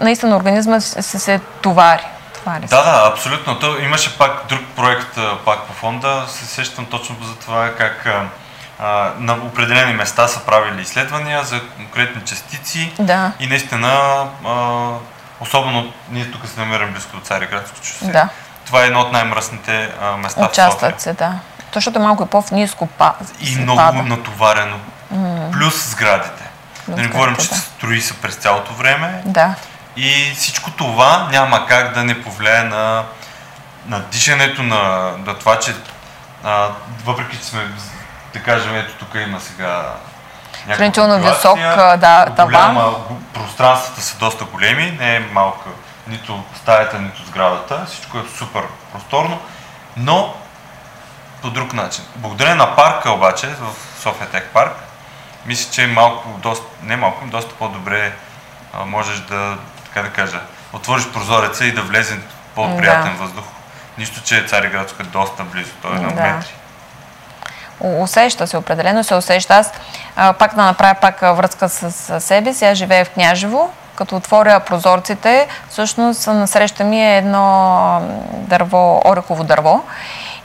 наистина 0.00 0.36
организма 0.36 0.80
се, 0.80 1.18
се 1.18 1.40
товари. 1.62 2.06
товари 2.34 2.66
да, 2.66 2.82
да, 2.82 3.10
абсолютно. 3.12 3.58
То 3.58 3.78
имаше 3.78 4.18
пак 4.18 4.46
друг 4.48 4.60
проект 4.76 5.18
пак 5.44 5.62
по 5.62 5.72
фонда. 5.72 6.24
Се 6.28 6.46
сещам 6.46 6.86
точно 6.86 7.16
за 7.22 7.34
това 7.34 7.70
как 7.78 8.06
а, 8.78 9.10
на 9.18 9.32
определени 9.32 9.92
места 9.92 10.28
са 10.28 10.40
правили 10.40 10.82
изследвания 10.82 11.44
за 11.44 11.60
конкретни 11.76 12.22
частици 12.24 12.92
да. 12.98 13.32
и 13.40 13.46
наистина 13.46 13.88
а, 14.46 14.88
особено 15.40 15.92
ние 16.10 16.30
тук 16.30 16.46
се 16.46 16.60
намираме 16.60 16.92
близко 16.92 17.16
до 17.16 17.22
Цареградско 17.22 17.76
шосе. 17.82 18.04
Да. 18.04 18.28
Това 18.66 18.82
е 18.82 18.86
едно 18.86 19.00
от 19.00 19.12
най-мръсните 19.12 19.90
а, 20.02 20.16
места 20.16 20.46
Участват 20.46 20.80
в 20.80 21.00
София. 21.00 21.00
се, 21.00 21.12
да. 21.12 21.32
Защото 21.74 21.98
е 21.98 22.02
малко 22.02 22.22
и 22.22 22.26
по-низко 22.26 22.86
па... 22.86 23.14
И 23.40 23.56
много 23.56 23.76
пада. 23.76 24.02
натоварено. 24.02 24.76
Mm. 25.14 25.50
Плюс 25.50 25.90
сградите. 25.90 26.44
Плюс 26.86 26.96
да 26.96 27.02
не 27.02 27.08
говорим, 27.08 27.36
че 27.36 27.48
да. 27.48 27.54
строи 27.54 28.00
се 28.00 28.14
през 28.14 28.34
цялото 28.34 28.74
време. 28.74 29.22
Да. 29.24 29.54
И 29.96 30.32
всичко 30.36 30.70
това 30.70 31.28
няма 31.32 31.66
как 31.66 31.94
да 31.94 32.04
не 32.04 32.22
повлияе 32.22 32.62
на, 32.62 33.04
на 33.86 34.00
дишането, 34.00 34.62
на, 34.62 35.12
на 35.26 35.38
това, 35.38 35.58
че 35.58 35.74
а, 36.44 36.68
въпреки, 37.04 37.38
че 37.38 37.44
сме, 37.44 37.60
да 38.32 38.42
кажем, 38.42 38.76
ето 38.76 38.94
тук 38.98 39.14
има 39.14 39.40
сега 39.40 39.94
Сравнително 40.66 41.18
висок 41.18 41.58
да, 41.96 42.26
таван. 42.36 42.94
Пространствата 43.34 44.00
са 44.00 44.18
доста 44.18 44.44
големи, 44.44 44.96
не 45.00 45.16
е 45.16 45.20
малка 45.20 45.68
нито 46.06 46.42
стаята, 46.56 46.98
нито 46.98 47.24
сградата. 47.26 47.84
Всичко 47.86 48.18
е 48.18 48.22
супер 48.38 48.62
просторно, 48.92 49.40
но 49.96 50.34
по 51.42 51.50
друг 51.50 51.72
начин. 51.72 52.04
Благодарение 52.16 52.54
на 52.54 52.76
парка 52.76 53.10
обаче, 53.10 53.46
в 53.46 54.02
София 54.02 54.28
Тек 54.28 54.50
парк, 54.54 54.72
мисля, 55.46 55.72
че 55.72 55.86
малко, 55.86 56.28
доста, 56.42 56.66
не 56.82 56.96
малко, 56.96 57.24
доста 57.26 57.54
по-добре 57.54 58.12
а, 58.74 58.84
можеш 58.84 59.18
да, 59.18 59.56
така 59.84 60.02
да 60.02 60.08
кажа, 60.08 60.40
отвориш 60.72 61.08
прозореца 61.08 61.64
и 61.64 61.72
да 61.72 61.82
влезе 61.82 62.18
по-приятен 62.54 63.16
да. 63.16 63.22
въздух. 63.22 63.44
Нищо, 63.98 64.22
че 64.24 64.46
Цариградско 64.46 65.02
е 65.02 65.04
доста 65.04 65.42
близо, 65.42 65.70
той 65.82 65.96
е 65.96 66.00
на 66.00 66.08
да. 66.08 66.22
метри. 66.22 66.54
Усеща 67.80 68.46
се, 68.46 68.56
определено 68.56 69.04
се 69.04 69.14
усеща. 69.14 69.54
Аз 69.54 69.72
а, 70.16 70.32
пак 70.32 70.54
да 70.54 70.64
направя 70.64 70.94
пак 71.00 71.20
връзка 71.20 71.68
с, 71.68 71.92
с 71.92 72.20
себе 72.20 72.54
си. 72.54 72.64
Аз 72.64 72.78
живея 72.78 73.04
в 73.04 73.10
Княжево. 73.10 73.72
Като 73.94 74.16
отворя 74.16 74.60
прозорците, 74.60 75.48
всъщност 75.68 76.26
насреща 76.26 76.84
ми 76.84 77.02
е 77.02 77.16
едно 77.16 78.02
дърво, 78.32 79.02
орехово 79.04 79.44
дърво 79.44 79.84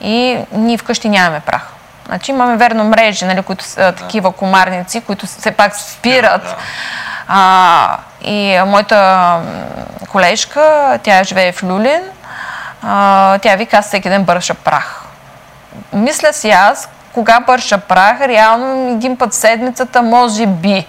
и 0.01 0.37
ние 0.51 0.77
вкъщи 0.77 1.09
нямаме 1.09 1.39
прах. 1.39 1.67
Значи 2.05 2.31
имаме 2.31 2.57
верно 2.57 2.83
мрежи, 2.83 3.25
нали, 3.25 3.41
които 3.41 3.63
са 3.63 3.81
да. 3.81 3.91
такива 3.91 4.31
комарници, 4.31 5.01
които 5.01 5.25
все 5.25 5.51
пак 5.51 5.75
спират. 5.75 6.43
Да. 6.43 6.55
А, 7.27 7.97
и 8.21 8.61
моята 8.65 9.39
колежка, 10.09 10.99
тя 11.03 11.23
живее 11.23 11.51
в 11.51 11.63
Люлин, 11.63 12.01
а, 12.83 13.37
тя 13.37 13.55
вика, 13.55 13.77
аз 13.77 13.87
всеки 13.87 14.09
ден 14.09 14.23
бърша 14.23 14.53
прах. 14.53 15.03
Мисля 15.93 16.33
си 16.33 16.49
аз, 16.49 16.89
кога 17.13 17.39
бърша 17.39 17.77
прах, 17.77 18.21
реално 18.21 18.91
един 18.91 19.17
път 19.17 19.33
седмицата, 19.33 20.01
може 20.01 20.45
би. 20.45 20.85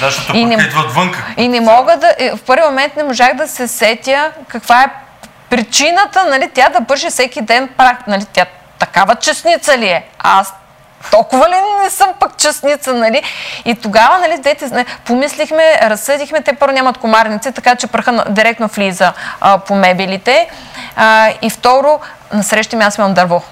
Да, 0.00 0.06
защото 0.06 0.36
и 0.36 0.44
не, 0.44 0.54
идва 0.54 0.80
отвънка. 0.80 1.24
И 1.36 1.48
не 1.48 1.60
мога 1.60 1.96
да, 1.96 2.36
в 2.36 2.42
първи 2.42 2.64
момент 2.64 2.96
не 2.96 3.02
можах 3.02 3.34
да 3.34 3.48
се 3.48 3.68
сетя 3.68 4.30
каква 4.48 4.82
е 4.82 4.90
причината, 5.56 6.24
нали, 6.24 6.50
тя 6.54 6.68
да 6.68 6.80
бърши 6.80 7.10
всеки 7.10 7.40
ден 7.40 7.68
прах. 7.76 7.96
Нали, 8.06 8.24
тя 8.32 8.46
такава 8.78 9.14
честница 9.14 9.78
ли 9.78 9.86
е? 9.86 10.04
Аз 10.18 10.54
толкова 11.10 11.48
ли 11.48 11.54
не 11.82 11.90
съм 11.90 12.08
пък 12.20 12.36
честница, 12.36 12.94
нали? 12.94 13.22
И 13.64 13.74
тогава, 13.74 14.18
нали, 14.18 14.38
дете, 14.38 14.86
помислихме, 15.04 15.78
разсъдихме, 15.82 16.40
те 16.40 16.52
първо 16.52 16.74
нямат 16.74 16.98
комарници, 16.98 17.52
така 17.52 17.76
че 17.76 17.86
праха 17.86 18.24
директно 18.28 18.66
влиза 18.66 19.12
а, 19.40 19.58
по 19.58 19.74
мебелите. 19.74 20.48
А, 20.96 21.32
и 21.42 21.50
второ, 21.50 22.00
насреща 22.32 22.76
ми 22.76 22.84
аз 22.84 22.98
имам 22.98 23.14
дърво. 23.14 23.42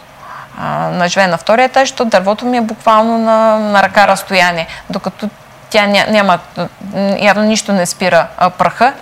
На 0.90 1.08
живея 1.08 1.28
на 1.28 1.38
втория 1.38 1.64
етаж, 1.64 1.88
защото 1.88 2.04
дървото 2.04 2.46
ми 2.46 2.56
е 2.56 2.60
буквално 2.60 3.18
на, 3.18 3.58
на 3.58 3.82
ръка 3.82 4.08
разстояние, 4.08 4.66
докато 4.90 5.28
тя 5.70 5.86
няма, 5.86 6.38
явно 7.18 7.42
нищо 7.42 7.72
не 7.72 7.86
спира 7.86 8.26
а, 8.36 8.50
праха 8.50 8.92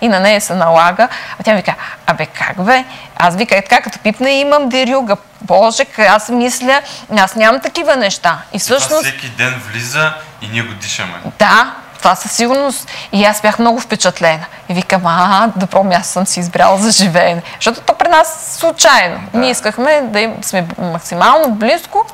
и 0.00 0.08
на 0.08 0.20
нея 0.20 0.40
се 0.40 0.54
налага. 0.54 1.08
А 1.40 1.42
тя 1.42 1.54
ми 1.54 1.62
казва, 1.62 1.80
абе 2.06 2.26
как 2.26 2.64
бе? 2.64 2.84
Аз 3.16 3.36
вика, 3.36 3.56
е 3.56 3.62
така, 3.62 3.82
като 3.82 3.98
пипна 3.98 4.30
имам 4.30 4.68
дерюга. 4.68 5.16
Боже, 5.40 5.84
аз 6.08 6.28
мисля, 6.28 6.80
аз 7.18 7.34
нямам 7.34 7.60
такива 7.60 7.96
неща. 7.96 8.38
И 8.52 8.58
всъщност... 8.58 9.02
всеки 9.02 9.28
ден 9.28 9.62
влиза 9.72 10.12
и 10.42 10.48
ние 10.48 10.62
го 10.62 10.74
дишаме. 10.74 11.14
Да, 11.38 11.72
това 11.98 12.14
със 12.14 12.32
сигурност. 12.32 12.90
И 13.12 13.24
аз 13.24 13.42
бях 13.42 13.58
много 13.58 13.80
впечатлена. 13.80 14.44
И 14.68 14.74
викам, 14.74 15.02
а, 15.04 15.48
добро 15.56 15.84
място 15.84 16.12
съм 16.12 16.26
си 16.26 16.40
избрала 16.40 16.78
за 16.78 16.90
живеене. 16.90 17.42
Защото 17.54 17.80
то 17.80 17.94
при 17.94 18.08
нас 18.08 18.56
случайно. 18.58 19.20
Да. 19.32 19.38
Ние 19.38 19.50
искахме 19.50 20.00
да 20.04 20.20
им, 20.20 20.34
сме 20.42 20.66
максимално 20.78 21.50
близко, 21.50 22.06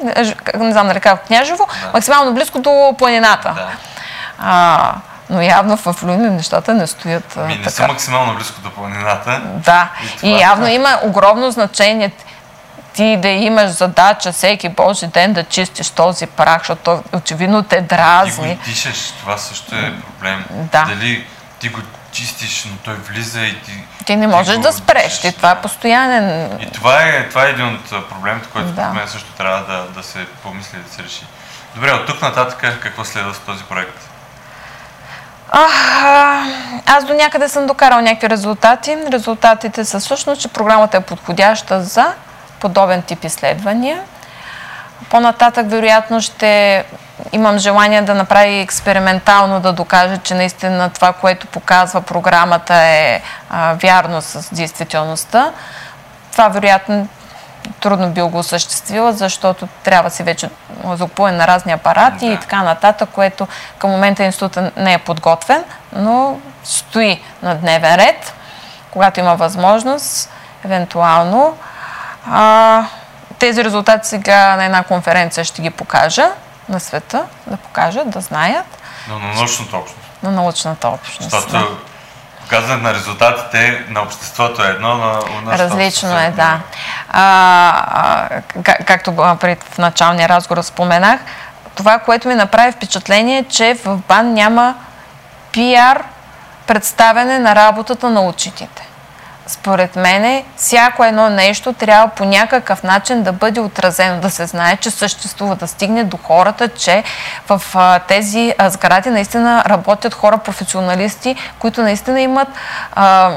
не 0.58 0.72
знам 0.72 1.00
как 1.00 1.26
Княжево, 1.26 1.68
да. 1.82 1.90
максимално 1.92 2.34
близко 2.34 2.58
до 2.58 2.94
планината. 2.98 3.52
Да. 3.56 3.68
А, 4.38 4.94
но 5.30 5.42
явно 5.42 5.76
в 5.76 6.02
Люлин 6.02 6.36
нещата 6.36 6.74
не 6.74 6.86
стоят 6.86 7.36
Ми, 7.36 7.54
не 7.54 7.58
така. 7.58 7.70
са 7.70 7.88
максимално 7.88 8.34
близко 8.34 8.60
до 8.60 8.70
планината. 8.70 9.42
Да, 9.44 9.90
и, 10.22 10.28
и 10.28 10.40
явно 10.40 10.66
има 10.66 10.98
огромно 11.02 11.50
значение 11.50 12.12
ти 12.96 13.16
да 13.16 13.28
имаш 13.28 13.70
задача 13.70 14.32
всеки 14.32 14.68
Божи 14.68 15.06
ден 15.06 15.32
да 15.32 15.44
чистиш 15.44 15.90
този 15.90 16.26
прах, 16.26 16.58
защото 16.58 17.02
очевидно 17.12 17.62
те 17.62 17.80
дразни. 17.80 18.50
Ти 18.50 18.56
го 18.56 18.64
дишаш, 18.64 19.10
това 19.20 19.38
също 19.38 19.74
е 19.74 19.94
проблем. 20.00 20.44
Да. 20.50 20.84
Дали 20.84 21.26
ти 21.58 21.68
го 21.68 21.80
чистиш, 22.12 22.64
но 22.64 22.76
той 22.76 22.94
влиза 22.94 23.40
и 23.40 23.60
ти... 23.60 23.84
Ти 24.04 24.16
не 24.16 24.26
можеш 24.26 24.54
ти 24.54 24.60
да 24.60 24.72
спреш, 24.72 25.20
ти 25.20 25.32
това 25.32 25.50
е 25.50 25.60
постоянен... 25.60 26.50
И 26.60 26.70
това 26.70 27.02
е, 27.02 27.28
това 27.28 27.46
е 27.46 27.50
един 27.50 27.74
от 27.74 28.08
проблемите, 28.08 28.48
който 28.52 28.68
да. 28.68 28.92
мен 28.92 29.08
също 29.08 29.32
трябва 29.32 29.72
да, 29.74 29.82
да 29.82 30.02
се 30.02 30.26
помисли, 30.42 30.78
да 30.78 30.94
се 30.94 31.02
реши. 31.02 31.24
Добре, 31.74 31.92
от 31.92 32.06
тук 32.06 32.22
нататък 32.22 32.78
какво 32.80 33.04
следва 33.04 33.34
с 33.34 33.38
този 33.38 33.64
проект? 33.64 34.08
А, 35.50 35.66
аз 36.86 37.04
до 37.04 37.14
някъде 37.14 37.48
съм 37.48 37.66
докарал 37.66 38.00
някакви 38.00 38.30
резултати. 38.30 38.96
Резултатите 39.12 39.84
са 39.84 40.00
всъщност, 40.00 40.40
че 40.40 40.48
програмата 40.48 40.96
е 40.96 41.00
подходяща 41.00 41.82
за 41.82 42.06
подобен 42.60 43.02
тип 43.02 43.24
изследвания. 43.24 44.00
По-нататък, 45.10 45.70
вероятно, 45.70 46.20
ще 46.20 46.84
имам 47.32 47.58
желание 47.58 48.02
да 48.02 48.14
направи 48.14 48.58
експериментално, 48.58 49.60
да 49.60 49.72
докажа, 49.72 50.18
че 50.18 50.34
наистина 50.34 50.90
това, 50.90 51.12
което 51.12 51.46
показва 51.46 52.02
програмата 52.02 52.74
е 52.74 53.22
а, 53.50 53.74
вярно 53.74 54.22
с 54.22 54.54
действителността. 54.54 55.52
Това, 56.32 56.48
вероятно, 56.48 57.08
трудно 57.80 58.10
би 58.10 58.22
го 58.22 58.38
осъществила, 58.38 59.12
защото 59.12 59.68
трябва 59.82 60.10
си 60.10 60.22
вече 60.22 60.50
закупуване 60.84 61.36
на 61.36 61.46
разни 61.46 61.72
апарати 61.72 62.26
да. 62.26 62.32
и 62.32 62.40
така 62.40 62.62
нататък, 62.62 63.08
което 63.12 63.48
към 63.78 63.90
момента 63.90 64.24
института 64.24 64.70
не 64.76 64.92
е 64.92 64.98
подготвен, 64.98 65.64
но 65.92 66.38
стои 66.64 67.22
на 67.42 67.54
дневен 67.54 67.94
ред, 67.94 68.34
когато 68.90 69.20
има 69.20 69.34
възможност, 69.34 70.30
евентуално. 70.64 71.56
А, 72.30 72.84
тези 73.38 73.64
резултати 73.64 74.08
сега 74.08 74.56
на 74.56 74.64
една 74.64 74.82
конференция 74.82 75.44
ще 75.44 75.62
ги 75.62 75.70
покажа 75.70 76.28
на 76.68 76.80
света, 76.80 77.24
да 77.46 77.56
покажат, 77.56 78.10
да 78.10 78.20
знаят. 78.20 78.66
Но 79.08 79.18
на 79.18 79.34
научната 79.34 79.76
общност. 79.76 80.08
На 80.22 80.30
научната 80.30 80.88
общност. 80.88 81.30
Защото 81.30 81.76
да. 82.46 82.56
показването 82.56 82.82
на 82.82 82.94
резултатите 82.94 83.84
на 83.88 84.02
обществото 84.02 84.64
е 84.64 84.66
едно, 84.66 84.94
на, 84.94 85.20
на 85.44 85.58
Различно 85.58 86.18
е, 86.18 86.30
да. 86.30 86.60
А, 87.08 88.30
а, 88.62 88.74
както 88.84 89.36
пред 89.40 89.62
в 89.62 89.78
началния 89.78 90.28
разговор 90.28 90.62
споменах, 90.62 91.20
това, 91.74 91.98
което 91.98 92.28
ми 92.28 92.34
направи 92.34 92.72
впечатление, 92.72 93.38
е, 93.38 93.44
че 93.44 93.74
в 93.84 93.96
БАН 94.08 94.32
няма 94.32 94.74
пиар 95.52 96.04
представяне 96.66 97.38
на 97.38 97.54
работата 97.54 98.10
на 98.10 98.20
учителите 98.20 98.88
според 99.46 99.96
мене, 99.96 100.44
всяко 100.56 101.04
едно 101.04 101.28
нещо 101.28 101.72
трябва 101.72 102.08
по 102.08 102.24
някакъв 102.24 102.82
начин 102.82 103.22
да 103.22 103.32
бъде 103.32 103.60
отразено, 103.60 104.20
да 104.20 104.30
се 104.30 104.46
знае, 104.46 104.76
че 104.76 104.90
съществува, 104.90 105.56
да 105.56 105.66
стигне 105.66 106.04
до 106.04 106.16
хората, 106.16 106.68
че 106.68 107.04
в 107.48 107.62
тези 108.08 108.54
а, 108.58 108.70
сгради 108.70 109.10
наистина 109.10 109.64
работят 109.66 110.14
хора, 110.14 110.38
професионалисти, 110.38 111.36
които 111.58 111.82
наистина 111.82 112.20
имат 112.20 112.48
а, 112.94 113.32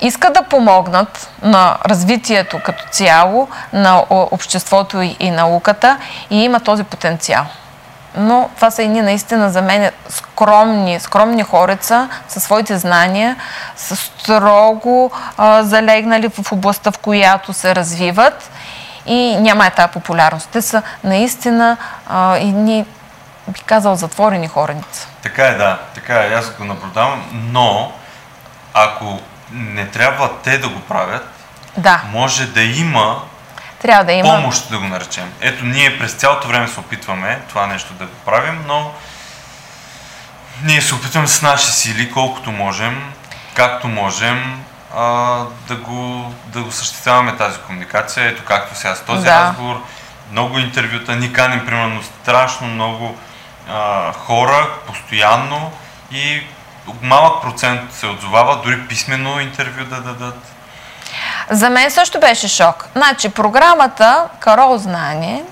искат 0.00 0.34
да 0.34 0.42
помогнат 0.42 1.30
на 1.42 1.76
развитието 1.86 2.60
като 2.64 2.84
цяло 2.90 3.48
на 3.72 4.04
обществото 4.10 5.00
и 5.00 5.30
науката 5.30 5.98
и 6.30 6.44
има 6.44 6.60
този 6.60 6.84
потенциал 6.84 7.46
но 8.16 8.50
това 8.56 8.70
са 8.70 8.82
едни 8.82 9.02
наистина 9.02 9.50
за 9.50 9.62
мен 9.62 9.90
скромни, 10.08 11.00
скромни 11.00 11.42
хореца 11.42 12.08
със 12.28 12.42
своите 12.42 12.78
знания, 12.78 13.36
са 13.76 13.96
строго 13.96 15.10
а, 15.36 15.62
залегнали 15.62 16.28
в 16.28 16.52
областта, 16.52 16.92
в 16.92 16.98
която 16.98 17.52
се 17.52 17.74
развиват 17.74 18.50
и 19.06 19.36
няма 19.36 19.66
е 19.66 19.70
тази 19.70 19.92
популярност. 19.92 20.48
Те 20.52 20.62
са 20.62 20.82
наистина 21.04 21.76
а, 22.06 22.36
едни, 22.36 22.86
би 23.48 23.60
казал, 23.60 23.94
затворени 23.94 24.48
хореца. 24.48 25.08
Така 25.22 25.46
е, 25.46 25.54
да. 25.54 25.78
Така 25.94 26.14
е, 26.14 26.34
аз 26.34 26.50
го 26.50 26.64
наблюдавам, 26.64 27.24
но 27.32 27.92
ако 28.74 29.20
не 29.52 29.86
трябва 29.86 30.30
те 30.44 30.58
да 30.58 30.68
го 30.68 30.80
правят, 30.80 31.28
да. 31.76 32.02
може 32.12 32.46
да 32.46 32.62
има 32.62 33.22
трябва 33.84 34.04
да 34.04 34.12
има... 34.12 34.28
Помощ, 34.28 34.70
да 34.70 34.78
го 34.78 34.84
наречем. 34.84 35.32
Ето, 35.40 35.64
ние 35.64 35.98
през 35.98 36.12
цялото 36.12 36.48
време 36.48 36.68
се 36.68 36.80
опитваме 36.80 37.40
това 37.48 37.66
нещо 37.66 37.92
да 37.92 38.04
го 38.04 38.16
правим, 38.24 38.64
но 38.66 38.92
ние 40.62 40.80
се 40.80 40.94
опитваме 40.94 41.26
с 41.26 41.42
наши 41.42 41.72
сили, 41.72 42.12
колкото 42.12 42.52
можем, 42.52 43.12
както 43.54 43.88
можем, 43.88 44.64
а, 44.96 45.38
да, 45.68 45.76
го, 45.76 46.34
да 46.46 46.62
го 46.62 46.72
съществяваме 46.72 47.36
тази 47.36 47.58
комуникация. 47.58 48.26
Ето 48.26 48.42
както 48.44 48.78
сега 48.78 48.94
с 48.94 49.04
този 49.04 49.24
да. 49.24 49.40
разговор, 49.40 49.82
много 50.30 50.58
интервюта, 50.58 51.16
ни 51.16 51.32
каним 51.32 51.66
примерно 51.66 52.02
страшно 52.02 52.66
много 52.66 53.18
а, 53.68 54.12
хора, 54.12 54.68
постоянно 54.86 55.72
и 56.10 56.42
малък 57.02 57.42
процент 57.42 57.92
се 57.92 58.06
отзовава, 58.06 58.60
дори 58.64 58.86
писмено 58.88 59.40
интервю 59.40 59.84
да 59.84 60.00
дадат. 60.00 60.53
За 61.50 61.70
мен 61.70 61.90
също 61.90 62.20
беше 62.20 62.48
шок. 62.48 62.88
Значи, 62.96 63.28
програмата 63.28 64.24
Карол 64.40 64.78
Знание 64.78 65.44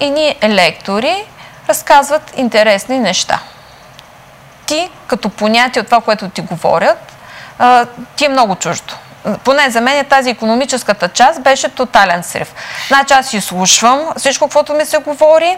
и 0.00 0.10
ние 0.10 0.36
лектори 0.44 1.24
разказват 1.68 2.32
интересни 2.36 2.98
неща. 2.98 3.40
Ти, 4.66 4.90
като 5.06 5.28
понятие 5.28 5.82
от 5.82 5.86
това, 5.86 6.00
което 6.00 6.28
ти 6.28 6.40
говорят, 6.40 7.12
ти 8.16 8.24
е 8.24 8.28
много 8.28 8.54
чуждо. 8.54 8.94
Поне 9.44 9.70
за 9.70 9.80
мен 9.80 10.04
тази 10.04 10.30
економическата 10.30 11.08
част 11.08 11.42
беше 11.42 11.68
тотален 11.68 12.22
срив. 12.22 12.54
Значи 12.88 13.14
аз 13.14 13.32
изслушвам 13.32 14.00
всичко, 14.16 14.48
което 14.48 14.72
ми 14.72 14.84
се 14.84 14.98
говори. 14.98 15.56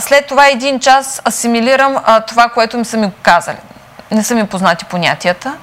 след 0.00 0.26
това 0.26 0.46
един 0.46 0.80
час 0.80 1.22
асимилирам 1.28 1.96
това, 2.26 2.48
което 2.48 2.78
ми 2.78 2.84
са 2.84 2.96
ми 2.96 3.10
казали. 3.22 3.56
Не 4.10 4.24
са 4.24 4.34
ми 4.34 4.46
познати 4.46 4.84
понятията 4.84 5.54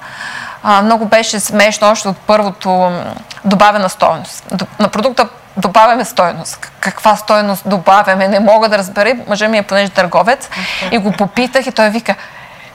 а, 0.62 0.82
много 0.82 1.06
беше 1.06 1.40
смешно 1.40 1.90
още 1.90 2.08
от 2.08 2.16
първото 2.16 3.00
добавена 3.44 3.88
стоеност. 3.88 4.54
На 4.78 4.88
продукта 4.88 5.28
добавяме 5.56 6.04
стоеност. 6.04 6.70
Каква 6.80 7.16
стоеност 7.16 7.68
добавяме? 7.68 8.28
Не 8.28 8.40
мога 8.40 8.68
да 8.68 8.78
разбера. 8.78 9.14
Мъжа 9.28 9.48
ми 9.48 9.58
е 9.58 9.62
понеже 9.62 9.92
търговец 9.92 10.48
и 10.90 10.98
го 10.98 11.12
попитах 11.12 11.66
и 11.66 11.72
той 11.72 11.90
вика, 11.90 12.14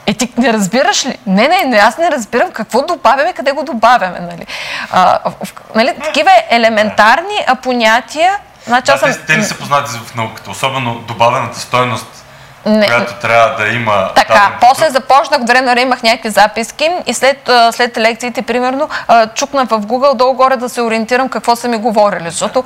е, 0.07 0.13
ти 0.13 0.33
не 0.37 0.53
разбираш 0.53 1.05
ли? 1.05 1.17
Не, 1.25 1.47
не, 1.47 1.63
не, 1.63 1.77
аз 1.77 1.97
не 1.97 2.11
разбирам 2.11 2.51
какво 2.51 2.81
добавяме, 2.81 3.33
къде 3.33 3.51
го 3.51 3.63
добавяме. 3.63 4.19
Нали? 4.19 4.45
А, 4.91 5.19
в, 5.25 5.53
нали, 5.75 5.95
такива 6.03 6.31
елементарни 6.49 7.45
понятия. 7.63 8.37
Значи, 8.67 8.91
да, 8.91 8.97
съм... 8.97 9.11
те, 9.11 9.25
те 9.25 9.37
не 9.37 9.43
са 9.43 9.57
познати 9.57 9.91
в 10.05 10.15
науката, 10.15 10.51
особено 10.51 10.95
добавената 10.95 11.59
стоеност 11.59 12.22
не. 12.65 12.85
която 12.85 13.13
трябва 13.13 13.63
да 13.63 13.67
има. 13.69 14.09
Така, 14.15 14.51
после 14.61 14.89
започнах, 14.89 15.41
време 15.47 15.75
на 15.75 15.81
имах 15.81 16.03
някакви 16.03 16.29
записки 16.29 16.89
и 17.05 17.13
след, 17.13 17.49
след 17.71 17.97
лекциите, 17.97 18.41
примерно, 18.41 18.89
чукнах 19.35 19.69
в 19.69 19.79
Google 19.79 20.15
долу-горе 20.15 20.57
да 20.57 20.69
се 20.69 20.81
ориентирам 20.81 21.29
какво 21.29 21.55
са 21.55 21.67
ми 21.67 21.77
говорили, 21.77 22.31
защото 22.31 22.63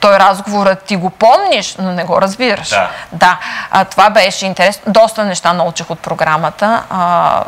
той 0.00 0.18
разговорът 0.18 0.82
ти 0.82 0.96
го 0.96 1.10
помниш, 1.10 1.76
но 1.78 1.92
не 1.92 2.04
го 2.04 2.20
разбираш. 2.22 2.68
Да. 2.68 2.88
да 3.12 3.38
а, 3.70 3.84
това 3.84 4.10
беше 4.10 4.46
интересно. 4.46 4.92
Доста 4.92 5.24
неща 5.24 5.52
научих 5.52 5.90
от 5.90 5.98
програмата 5.98 6.82
а, 6.90 7.42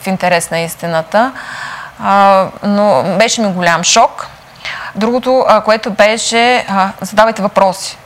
в 0.00 0.06
интерес 0.06 0.50
на 0.50 0.60
истината, 0.60 1.32
а, 2.02 2.46
но 2.62 3.02
беше 3.02 3.40
ми 3.40 3.52
голям 3.52 3.84
шок. 3.84 4.26
Другото, 4.94 5.44
а, 5.48 5.60
което 5.60 5.90
беше, 5.90 6.66
а, 6.68 6.88
задавайте 7.00 7.42
въпроси 7.42 7.98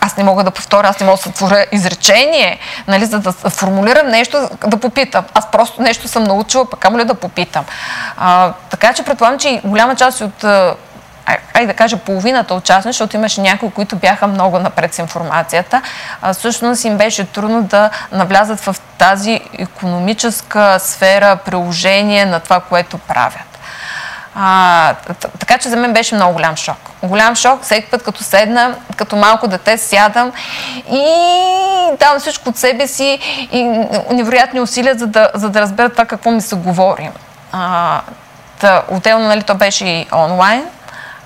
аз 0.00 0.16
не 0.16 0.24
мога 0.24 0.44
да 0.44 0.50
повторя, 0.50 0.88
аз 0.88 1.00
не 1.00 1.06
мога 1.06 1.16
да 1.16 1.22
сътворя 1.22 1.66
изречение, 1.72 2.58
нали, 2.88 3.04
за 3.04 3.18
да 3.18 3.32
формулирам 3.32 4.06
нещо, 4.06 4.48
да 4.66 4.76
попитам. 4.76 5.24
Аз 5.34 5.50
просто 5.50 5.82
нещо 5.82 6.08
съм 6.08 6.24
научила, 6.24 6.70
пък 6.70 6.84
ама 6.84 6.98
ли 6.98 7.04
да 7.04 7.14
попитам. 7.14 7.64
А, 8.16 8.52
така 8.70 8.92
че 8.92 9.02
предполагам, 9.02 9.38
че 9.38 9.60
голяма 9.64 9.96
част 9.96 10.20
от 10.20 10.44
ай 11.54 11.66
да 11.66 11.74
кажа 11.74 11.96
половината 11.96 12.54
участници, 12.54 12.96
защото 12.96 13.16
имаше 13.16 13.40
някои, 13.40 13.70
които 13.70 13.96
бяха 13.96 14.26
много 14.26 14.58
напред 14.58 14.94
с 14.94 14.98
информацията, 14.98 15.82
а, 16.22 16.34
всъщност 16.34 16.84
им 16.84 16.98
беше 16.98 17.24
трудно 17.24 17.62
да 17.62 17.90
навлязат 18.12 18.60
в 18.60 18.76
тази 18.98 19.40
економическа 19.58 20.78
сфера, 20.78 21.36
приложение 21.36 22.24
на 22.26 22.40
това, 22.40 22.60
което 22.60 22.98
правят. 22.98 23.49
А, 24.34 24.94
така 25.38 25.58
че 25.58 25.68
за 25.68 25.76
мен 25.76 25.92
беше 25.92 26.14
много 26.14 26.32
голям 26.32 26.56
шок. 26.56 26.76
Голям 27.02 27.36
шок, 27.36 27.62
всеки 27.62 27.90
път 27.90 28.02
като 28.02 28.22
седна, 28.22 28.74
като 28.96 29.16
малко 29.16 29.48
дете 29.48 29.78
сядам 29.78 30.32
и 30.90 31.04
давам 32.00 32.20
всичко 32.20 32.48
от 32.48 32.56
себе 32.56 32.86
си 32.86 33.18
и 33.52 33.62
невероятни 34.10 34.60
усилия, 34.60 34.94
за 34.98 35.06
да, 35.06 35.30
за 35.34 35.50
да 35.50 35.60
разбера 35.60 35.90
това 35.90 36.04
какво 36.04 36.30
ми 36.30 36.40
се 36.40 36.56
говори. 36.56 37.10
А, 37.52 38.00
та, 38.60 38.82
отделно, 38.88 39.28
нали, 39.28 39.42
то 39.42 39.54
беше 39.54 39.84
и 39.84 40.06
онлайн, 40.12 40.64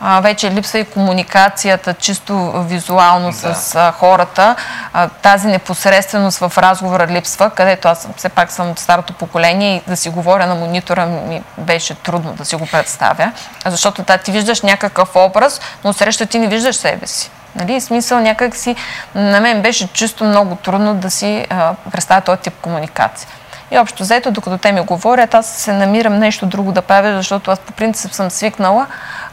а, 0.06 0.20
вече 0.20 0.50
липсва 0.50 0.78
и 0.78 0.84
комуникацията 0.84 1.94
чисто 1.94 2.52
визуално 2.62 3.30
да. 3.30 3.54
с 3.54 3.74
а, 3.74 3.92
хората. 3.92 4.56
А, 4.92 5.08
тази 5.08 5.48
непосредственост 5.48 6.38
в 6.38 6.52
разговора 6.58 7.06
липсва, 7.06 7.50
където 7.50 7.88
аз 7.88 8.08
все 8.16 8.28
пак 8.28 8.52
съм 8.52 8.70
от 8.70 8.78
старото 8.78 9.12
поколение 9.12 9.76
и 9.76 9.90
да 9.90 9.96
си 9.96 10.08
говоря 10.08 10.46
на 10.46 10.54
монитора 10.54 11.06
ми 11.06 11.42
беше 11.58 11.94
трудно 11.94 12.32
да 12.32 12.44
си 12.44 12.56
го 12.56 12.66
представя, 12.66 13.32
защото 13.66 14.02
да, 14.02 14.18
ти 14.18 14.32
виждаш 14.32 14.62
някакъв 14.62 15.16
образ, 15.16 15.60
но 15.84 15.92
среща 15.92 16.26
ти 16.26 16.38
не 16.38 16.48
виждаш 16.48 16.76
себе 16.76 17.06
си. 17.06 17.30
Нали? 17.54 17.80
Смисъл 17.80 18.20
някак 18.20 18.56
си, 18.56 18.76
на 19.14 19.40
мен 19.40 19.62
беше 19.62 19.92
чисто 19.92 20.24
много 20.24 20.56
трудно 20.56 20.94
да 20.94 21.10
си 21.10 21.46
а, 21.50 21.74
представя 21.92 22.20
този 22.20 22.40
тип 22.40 22.54
комуникация. 22.62 23.28
И 23.70 23.78
общо 23.78 24.02
взето, 24.02 24.30
докато 24.30 24.58
те 24.58 24.72
ми 24.72 24.80
говорят, 24.80 25.34
аз 25.34 25.46
се 25.46 25.72
намирам 25.72 26.18
нещо 26.18 26.46
друго 26.46 26.72
да 26.72 26.82
правя, 26.82 27.16
защото 27.16 27.50
аз 27.50 27.58
по 27.58 27.72
принцип 27.72 28.12
съм 28.12 28.30
свикнала 28.30 28.86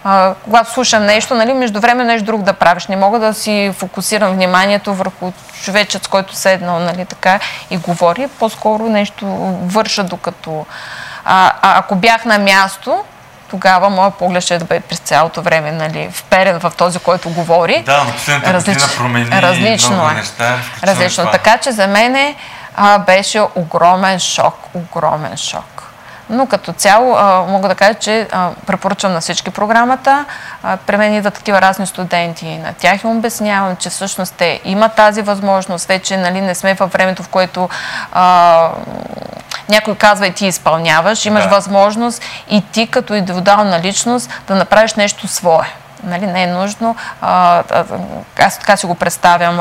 а, 0.04 0.34
когато 0.44 0.72
слушам 0.72 1.06
нещо, 1.06 1.36
нали, 1.36 1.54
между 1.54 1.80
време 1.80 2.04
нещо 2.04 2.26
друго 2.26 2.44
да 2.44 2.54
правиш. 2.54 2.88
Не 2.88 2.96
мога 2.96 3.20
да 3.20 3.34
си 3.34 3.74
фокусирам 3.78 4.34
вниманието 4.34 4.94
върху 4.94 5.32
човечец, 5.64 6.08
който 6.08 6.36
седнал 6.36 6.80
нали, 6.80 7.06
така 7.06 7.40
и 7.70 7.78
говори. 7.78 8.28
По-скоро 8.40 8.90
нещо 8.90 9.26
върша 9.64 10.04
докато... 10.04 10.66
А, 11.26 11.52
а 11.62 11.80
ако 11.80 11.96
бях 11.96 12.26
на 12.26 12.38
място, 12.38 13.04
тогава 13.50 13.90
моят 13.90 14.16
поглед 14.16 14.44
ще 14.44 14.58
да 14.58 14.66
бъде 14.66 14.80
през 14.80 15.00
цялото 15.00 15.42
време 15.42 15.72
нали, 15.72 16.10
вперен 16.14 16.60
в 16.60 16.74
този, 16.78 17.00
който 17.00 17.30
говори. 17.30 17.84
Да, 17.86 18.04
но 18.04 18.12
последната 18.12 18.54
Различ... 18.54 18.76
година 18.76 18.92
промени 18.98 19.42
различно 19.42 19.92
много 19.92 20.10
е. 20.10 20.14
неща. 20.14 20.58
Различно. 20.84 21.32
Така 21.32 21.58
че 21.58 21.72
за 21.72 21.88
мен 21.88 22.36
а, 22.84 23.00
беше 23.00 23.42
огромен 23.56 24.20
шок, 24.20 24.56
огромен 24.74 25.38
шок. 25.38 25.84
Но 26.30 26.48
като 26.48 26.74
цяло 26.74 27.16
а, 27.16 27.46
мога 27.48 27.68
да 27.68 27.76
кажа, 27.76 27.94
че 27.94 28.28
а, 28.32 28.50
препоръчвам 28.68 29.14
на 29.14 29.22
всички 29.22 29.50
програмата. 29.50 30.26
А, 30.64 30.78
при 30.78 30.98
мен 30.98 31.14
идват 31.14 31.34
такива 31.34 31.62
разни 31.62 31.88
студенти. 31.88 32.58
На 32.58 32.74
тях 32.74 33.04
им 33.04 33.18
обяснявам, 33.18 33.76
че 33.76 33.90
всъщност 33.90 34.36
те 34.36 34.62
имат 34.66 34.96
тази 34.96 35.22
възможност. 35.22 35.88
Вече 35.88 36.18
нали, 36.18 36.42
не 36.42 36.56
сме 36.56 36.74
във 36.74 36.92
времето, 36.92 37.24
в 37.24 37.28
което 37.28 37.70
а, 38.12 38.70
някой 39.70 39.96
казва 39.96 40.28
и 40.28 40.34
ти 40.34 40.46
изпълняваш. 40.46 41.26
Имаш 41.26 41.44
да. 41.44 41.50
възможност 41.50 42.24
и 42.50 42.64
ти 42.72 42.88
като 42.88 43.14
индивидуална 43.14 43.82
личност 43.82 44.30
да 44.48 44.56
направиш 44.56 44.94
нещо 44.94 45.28
свое 45.28 45.74
нали, 46.04 46.28
не 46.28 46.44
е 46.44 46.48
нужно. 46.48 46.96
А, 47.22 47.64
аз 48.40 48.60
така 48.60 48.78
си 48.78 48.86
го 48.86 48.96
представям 48.96 49.60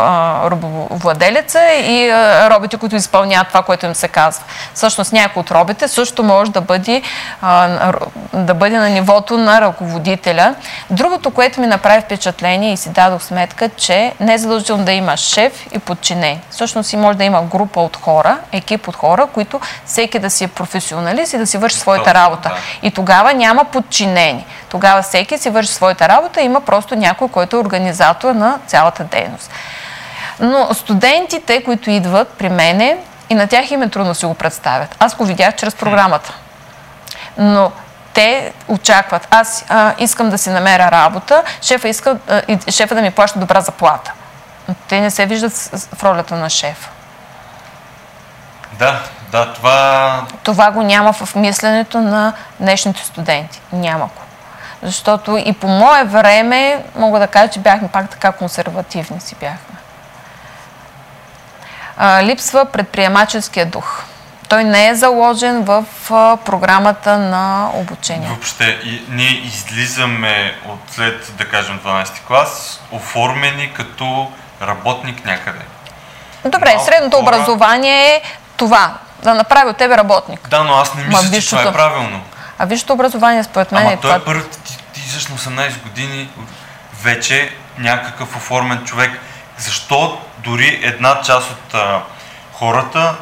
робовладелеца 0.50 1.60
и 1.72 2.10
а, 2.10 2.50
робите, 2.50 2.76
които 2.76 2.96
изпълняват 2.96 3.48
това, 3.48 3.62
което 3.62 3.86
им 3.86 3.94
се 3.94 4.08
казва. 4.08 4.44
Всъщност 4.74 5.12
някой 5.12 5.40
от 5.40 5.50
робите 5.50 5.88
също 5.88 6.22
може 6.22 6.50
да 6.50 6.60
бъде, 6.60 7.02
а, 7.42 7.92
да 8.32 8.54
бъде 8.54 8.78
на 8.78 8.88
нивото 8.88 9.38
на 9.38 9.60
ръководителя. 9.60 10.54
Другото, 10.90 11.30
което 11.30 11.60
ми 11.60 11.66
направи 11.66 12.00
впечатление 12.00 12.72
и 12.72 12.76
си 12.76 12.90
дадох 12.90 13.22
сметка, 13.22 13.68
че 13.68 14.12
не 14.20 14.34
е 14.34 14.38
задължително 14.38 14.84
да 14.84 14.92
има 14.92 15.16
шеф 15.16 15.66
и 15.72 15.78
подчинен. 15.78 16.40
Всъщност 16.50 16.92
и 16.92 16.96
може 16.96 17.18
да 17.18 17.24
има 17.24 17.42
група 17.42 17.80
от 17.80 17.96
хора, 17.96 18.38
екип 18.52 18.88
от 18.88 18.96
хора, 18.96 19.26
които 19.34 19.60
всеки 19.86 20.18
да 20.18 20.30
си 20.30 20.44
е 20.44 20.48
професионалист 20.48 21.32
и 21.32 21.38
да 21.38 21.46
си 21.46 21.58
върши 21.58 21.76
своята 21.78 22.14
работа. 22.14 22.50
И 22.82 22.90
тогава 22.90 23.34
няма 23.34 23.64
подчинени. 23.64 24.46
Тогава 24.70 25.02
всеки 25.02 25.38
си 25.38 25.50
върши 25.50 25.72
своята 25.72 26.08
работа, 26.08 26.40
има 26.40 26.60
просто 26.60 26.96
някой, 26.96 27.28
който 27.28 27.56
е 27.56 27.60
организатор 27.60 28.34
на 28.34 28.58
цялата 28.66 29.04
дейност. 29.04 29.50
Но 30.40 30.74
студентите, 30.74 31.64
които 31.64 31.90
идват 31.90 32.28
при 32.28 32.48
мене, 32.48 32.98
и 33.30 33.34
на 33.34 33.46
тях 33.46 33.70
им 33.70 33.82
е 33.82 33.90
трудно 33.90 34.14
си 34.14 34.26
го 34.26 34.34
представят. 34.34 34.96
Аз 34.98 35.14
го 35.14 35.24
видях 35.24 35.56
чрез 35.56 35.74
програмата. 35.74 36.34
Но 37.38 37.72
те 38.14 38.52
очакват. 38.68 39.28
Аз 39.30 39.64
а, 39.68 39.94
искам 39.98 40.30
да 40.30 40.38
си 40.38 40.50
намеря 40.50 40.90
работа, 40.90 41.42
шефа 41.62 41.88
иска 41.88 42.18
а, 42.28 42.70
шефа 42.70 42.94
да 42.94 43.02
ми 43.02 43.10
плаща 43.10 43.38
добра 43.38 43.60
заплата. 43.60 44.12
Но 44.68 44.74
те 44.88 45.00
не 45.00 45.10
се 45.10 45.26
виждат 45.26 45.52
в 45.94 46.04
ролята 46.04 46.36
на 46.36 46.50
шефа. 46.50 46.90
Да, 48.72 49.00
да, 49.32 49.52
това... 49.52 50.22
Това 50.42 50.70
го 50.70 50.82
няма 50.82 51.12
в 51.12 51.34
мисленето 51.34 52.00
на 52.00 52.32
днешните 52.60 53.04
студенти. 53.04 53.60
Няма 53.72 54.04
го. 54.04 54.29
Защото 54.82 55.36
и 55.44 55.52
по 55.52 55.68
мое 55.68 56.04
време 56.04 56.84
мога 56.96 57.18
да 57.18 57.26
кажа, 57.26 57.52
че 57.52 57.60
бяхме 57.60 57.88
пак 57.88 58.10
така 58.10 58.32
консервативни 58.32 59.20
си 59.20 59.34
бяхме. 59.34 59.76
А, 61.96 62.22
липсва 62.22 62.64
предприемаческия 62.64 63.66
дух. 63.66 64.02
Той 64.48 64.64
не 64.64 64.88
е 64.88 64.94
заложен 64.94 65.64
в 65.64 65.84
а, 66.10 66.36
програмата 66.36 67.18
на 67.18 67.70
обучение. 67.74 68.28
Въобще, 68.28 68.64
и, 68.84 69.02
ние 69.08 69.30
излизаме 69.44 70.54
от 70.68 70.80
след, 70.90 71.32
да 71.38 71.48
кажем, 71.48 71.80
12 71.84 72.26
клас, 72.26 72.80
оформени 72.90 73.72
като 73.74 74.30
работник 74.62 75.24
някъде. 75.24 75.64
Добре, 76.44 76.68
Малко 76.74 76.84
средното 76.84 77.16
хора... 77.16 77.26
образование 77.26 78.14
е 78.14 78.22
това, 78.56 78.94
да 79.22 79.34
направи 79.34 79.70
от 79.70 79.76
тебе 79.76 79.96
работник. 79.96 80.48
Да, 80.48 80.64
но 80.64 80.74
аз 80.74 80.94
не 80.94 81.02
мисля, 81.02 81.40
че 81.40 81.48
това 81.48 81.62
е 81.62 81.72
правилно. 81.72 82.20
А 82.62 82.66
висшето 82.66 82.92
образование, 82.92 83.44
според 83.44 83.72
мен 83.72 83.82
Ама 83.82 83.92
е 83.92 83.96
той 83.96 84.00
това... 84.02 84.14
е 84.14 84.24
първи, 84.24 84.50
ти, 84.64 84.78
ти 84.92 85.00
излизаш 85.00 85.26
на 85.26 85.36
18 85.36 85.82
години, 85.82 86.28
вече 87.02 87.52
някакъв 87.78 88.36
оформен 88.36 88.84
човек. 88.84 89.20
Защо 89.58 90.20
дори 90.38 90.80
една 90.82 91.20
част 91.22 91.50
от 91.50 91.74
а, 91.74 92.02
хората, 92.52 93.14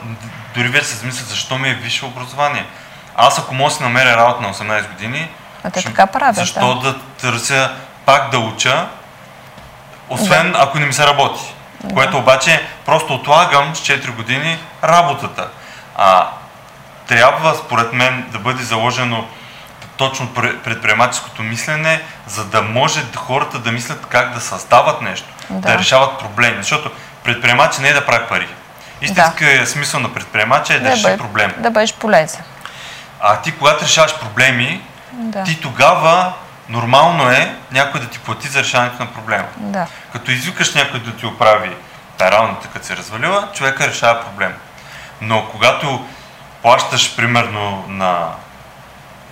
дори 0.55 0.68
вече 0.68 0.86
се 0.86 0.97
замислят, 0.97 1.28
защо 1.28 1.59
ми 1.59 1.68
е 1.68 1.74
висше 1.74 2.05
образование? 2.05 2.66
Аз 3.16 3.39
ако 3.39 3.55
мога 3.55 3.70
да 3.70 3.76
си 3.76 3.82
намеря 3.82 4.16
работа 4.16 4.43
на 4.43 4.55
18 4.55 4.89
години, 4.89 5.30
а 5.64 5.70
те 5.70 5.80
ще, 5.80 5.89
така 5.89 6.07
правят, 6.07 6.36
защо 6.36 6.74
да. 6.74 6.93
да 6.93 6.99
търся 6.99 7.70
пак 8.07 8.30
да 8.30 8.39
уча, 8.39 8.89
освен 10.09 10.53
да. 10.53 10.59
ако 10.59 10.78
не 10.78 10.86
ми 10.86 10.93
се 10.93 11.07
работи. 11.07 11.55
Да. 11.84 11.95
Което 11.95 12.18
обаче 12.18 12.62
просто 12.86 13.14
отлагам 13.14 13.76
с 13.76 13.80
4 13.80 14.11
години 14.11 14.59
работата. 14.84 15.49
А 15.97 16.26
трябва, 17.09 17.55
според 17.55 17.93
мен, 17.93 18.25
да 18.33 18.39
бъде 18.39 18.63
заложено 18.63 19.27
точно 19.97 20.35
предприемаческото 20.65 21.43
мислене, 21.43 22.03
за 22.27 22.45
да 22.45 22.63
може 22.63 23.05
хората 23.17 23.59
да 23.59 23.73
мислят 23.73 24.07
как 24.09 24.35
да 24.35 24.41
създават 24.41 25.03
нещо, 25.03 25.29
да, 25.51 25.73
да 25.73 25.79
решават 25.79 26.19
проблеми. 26.19 26.57
Защото 26.57 26.91
предприемач 27.25 27.79
не 27.79 27.89
е 27.89 27.93
да 27.93 28.07
прави 28.07 28.25
пари. 28.29 28.49
Истинският 29.01 29.61
да. 29.61 29.67
смисъл 29.67 30.01
на 30.01 30.15
предприемача 30.15 30.75
е 30.75 30.79
да, 30.79 30.85
да 30.85 30.91
реши 30.91 31.19
проблем. 31.19 31.55
Да 31.59 31.71
бъдеш 31.71 31.95
полезен. 31.95 32.43
А 33.21 33.41
ти, 33.41 33.53
когато 33.53 33.85
решаваш 33.85 34.19
проблеми, 34.19 34.83
да. 35.13 35.45
ти 35.45 35.61
тогава 35.61 36.33
нормално 36.69 37.31
е 37.31 37.55
някой 37.73 38.01
да 38.01 38.07
ти 38.07 38.19
плати 38.19 38.49
за 38.49 38.63
решаването 38.63 39.03
на 39.03 39.13
проблема. 39.13 39.47
Да. 39.57 39.87
Като 40.13 40.31
извикаш 40.31 40.75
някой 40.75 41.01
да 41.01 41.17
ти 41.17 41.27
оправи 41.27 41.71
пералната, 42.19 42.69
като 42.69 42.87
се 42.87 42.97
развалила, 42.97 43.49
човека 43.55 43.89
решава 43.89 44.21
проблем. 44.21 44.55
Но 45.21 45.49
когато 45.53 46.07
плащаш 46.63 47.17
примерно 47.17 47.85
на, 47.89 48.29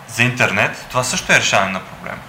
за 0.09 0.23
интернет, 0.23 0.87
това 0.91 1.05
също 1.05 1.33
е 1.33 1.39
решаване 1.39 1.73
на 1.73 1.81
проблема. 1.81 2.21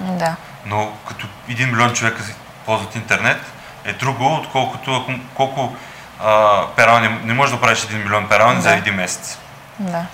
Да. 0.00 0.36
Но 0.66 0.92
като 1.08 1.26
един 1.48 1.70
милион 1.70 1.92
човека 1.92 2.22
ползват 2.66 2.94
интернет, 2.94 3.40
е 3.84 3.92
друго, 3.92 4.34
отколкото 4.34 5.18
колко 5.34 5.76
а, 6.20 6.62
перални, 6.76 7.08
не 7.08 7.34
можеш 7.34 7.54
да 7.54 7.60
правиш 7.60 7.84
един 7.84 7.98
милион 7.98 8.28
перални 8.28 8.56
да. 8.56 8.62
за 8.62 8.74
един 8.74 8.94
месец. 8.94 9.38
Да. 9.78 10.06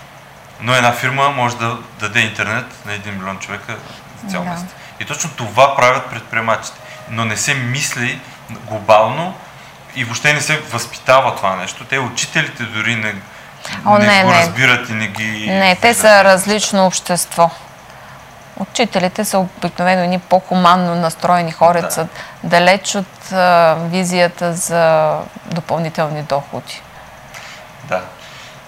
Но 0.61 0.74
една 0.74 0.93
фирма 0.93 1.28
може 1.28 1.57
да 1.57 1.78
даде 2.01 2.20
интернет 2.20 2.66
на 2.86 2.93
един 2.93 3.14
милион 3.14 3.38
човека 3.38 3.76
за 4.24 4.30
цял 4.30 4.45
да. 4.45 4.51
месец. 4.51 4.68
И 5.01 5.05
точно 5.05 5.30
това 5.30 5.76
правят 5.76 6.11
предприемачите. 6.11 6.78
Но 7.11 7.24
не 7.24 7.36
се 7.36 7.55
мисли 7.55 8.20
глобално 8.51 9.34
и 9.97 10.05
въобще 10.05 10.32
не 10.32 10.40
се 10.40 10.61
възпитава 10.61 11.36
това 11.36 11.57
нещо. 11.57 11.84
Те 11.84 11.99
учителите 11.99 12.62
дори 12.62 12.95
не, 12.95 13.14
О, 13.86 13.98
не, 13.98 14.06
не 14.06 14.24
го 14.24 14.30
не. 14.30 14.40
разбират 14.40 14.88
и 14.88 14.92
не 14.92 15.06
ги... 15.06 15.50
Не, 15.50 15.76
те 15.76 15.94
са 15.94 16.24
различно 16.24 16.86
общество. 16.86 17.50
Учителите 18.56 19.24
са 19.24 19.38
обикновено 19.38 20.04
ни 20.04 20.18
по-хуманно 20.18 20.94
настроени 20.94 21.52
хора, 21.52 21.82
да. 21.82 21.90
са 21.90 22.06
далеч 22.44 22.94
от 22.94 23.32
а, 23.32 23.76
визията 23.80 24.52
за 24.52 25.14
допълнителни 25.44 26.22
доходи. 26.22 26.82
Да. 27.84 28.00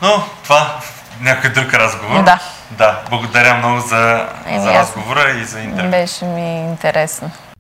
Но 0.03 0.25
това 0.43 0.77
някой 1.21 1.51
друг 1.51 1.75
разговор. 1.75 2.23
Да. 2.23 2.39
Да, 2.71 3.01
благодаря 3.11 3.55
много 3.55 3.81
за, 3.81 4.29
за 4.57 4.75
разговора 4.75 5.31
и 5.31 5.45
за 5.45 5.61
интервю. 5.61 5.91
Беше 5.91 6.25
ми 6.25 6.61
интересно. 6.61 7.31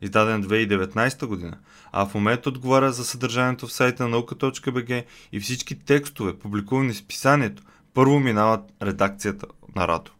издаден 0.00 0.44
2019 0.44 1.26
година, 1.26 1.58
а 1.92 2.06
в 2.06 2.14
момента 2.14 2.48
отговаря 2.48 2.92
за 2.92 3.04
съдържанието 3.04 3.66
в 3.66 3.72
сайта 3.72 4.02
на 4.02 4.08
наука.бг 4.08 5.04
и 5.32 5.40
всички 5.40 5.78
текстове, 5.78 6.38
публикувани 6.38 6.92
в 6.92 6.96
списанието, 6.96 7.62
първо 7.94 8.20
минават 8.20 8.72
редакцията 8.82 9.46
на 9.76 9.88
Радо. 9.88 10.10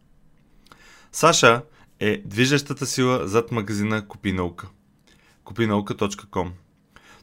Саша 1.11 1.61
е 1.99 2.21
движещата 2.25 2.85
сила 2.85 3.27
зад 3.27 3.51
магазина 3.51 4.07
Купи 4.07 4.33
наука. 4.33 4.67
Купинаука.com 5.45 6.49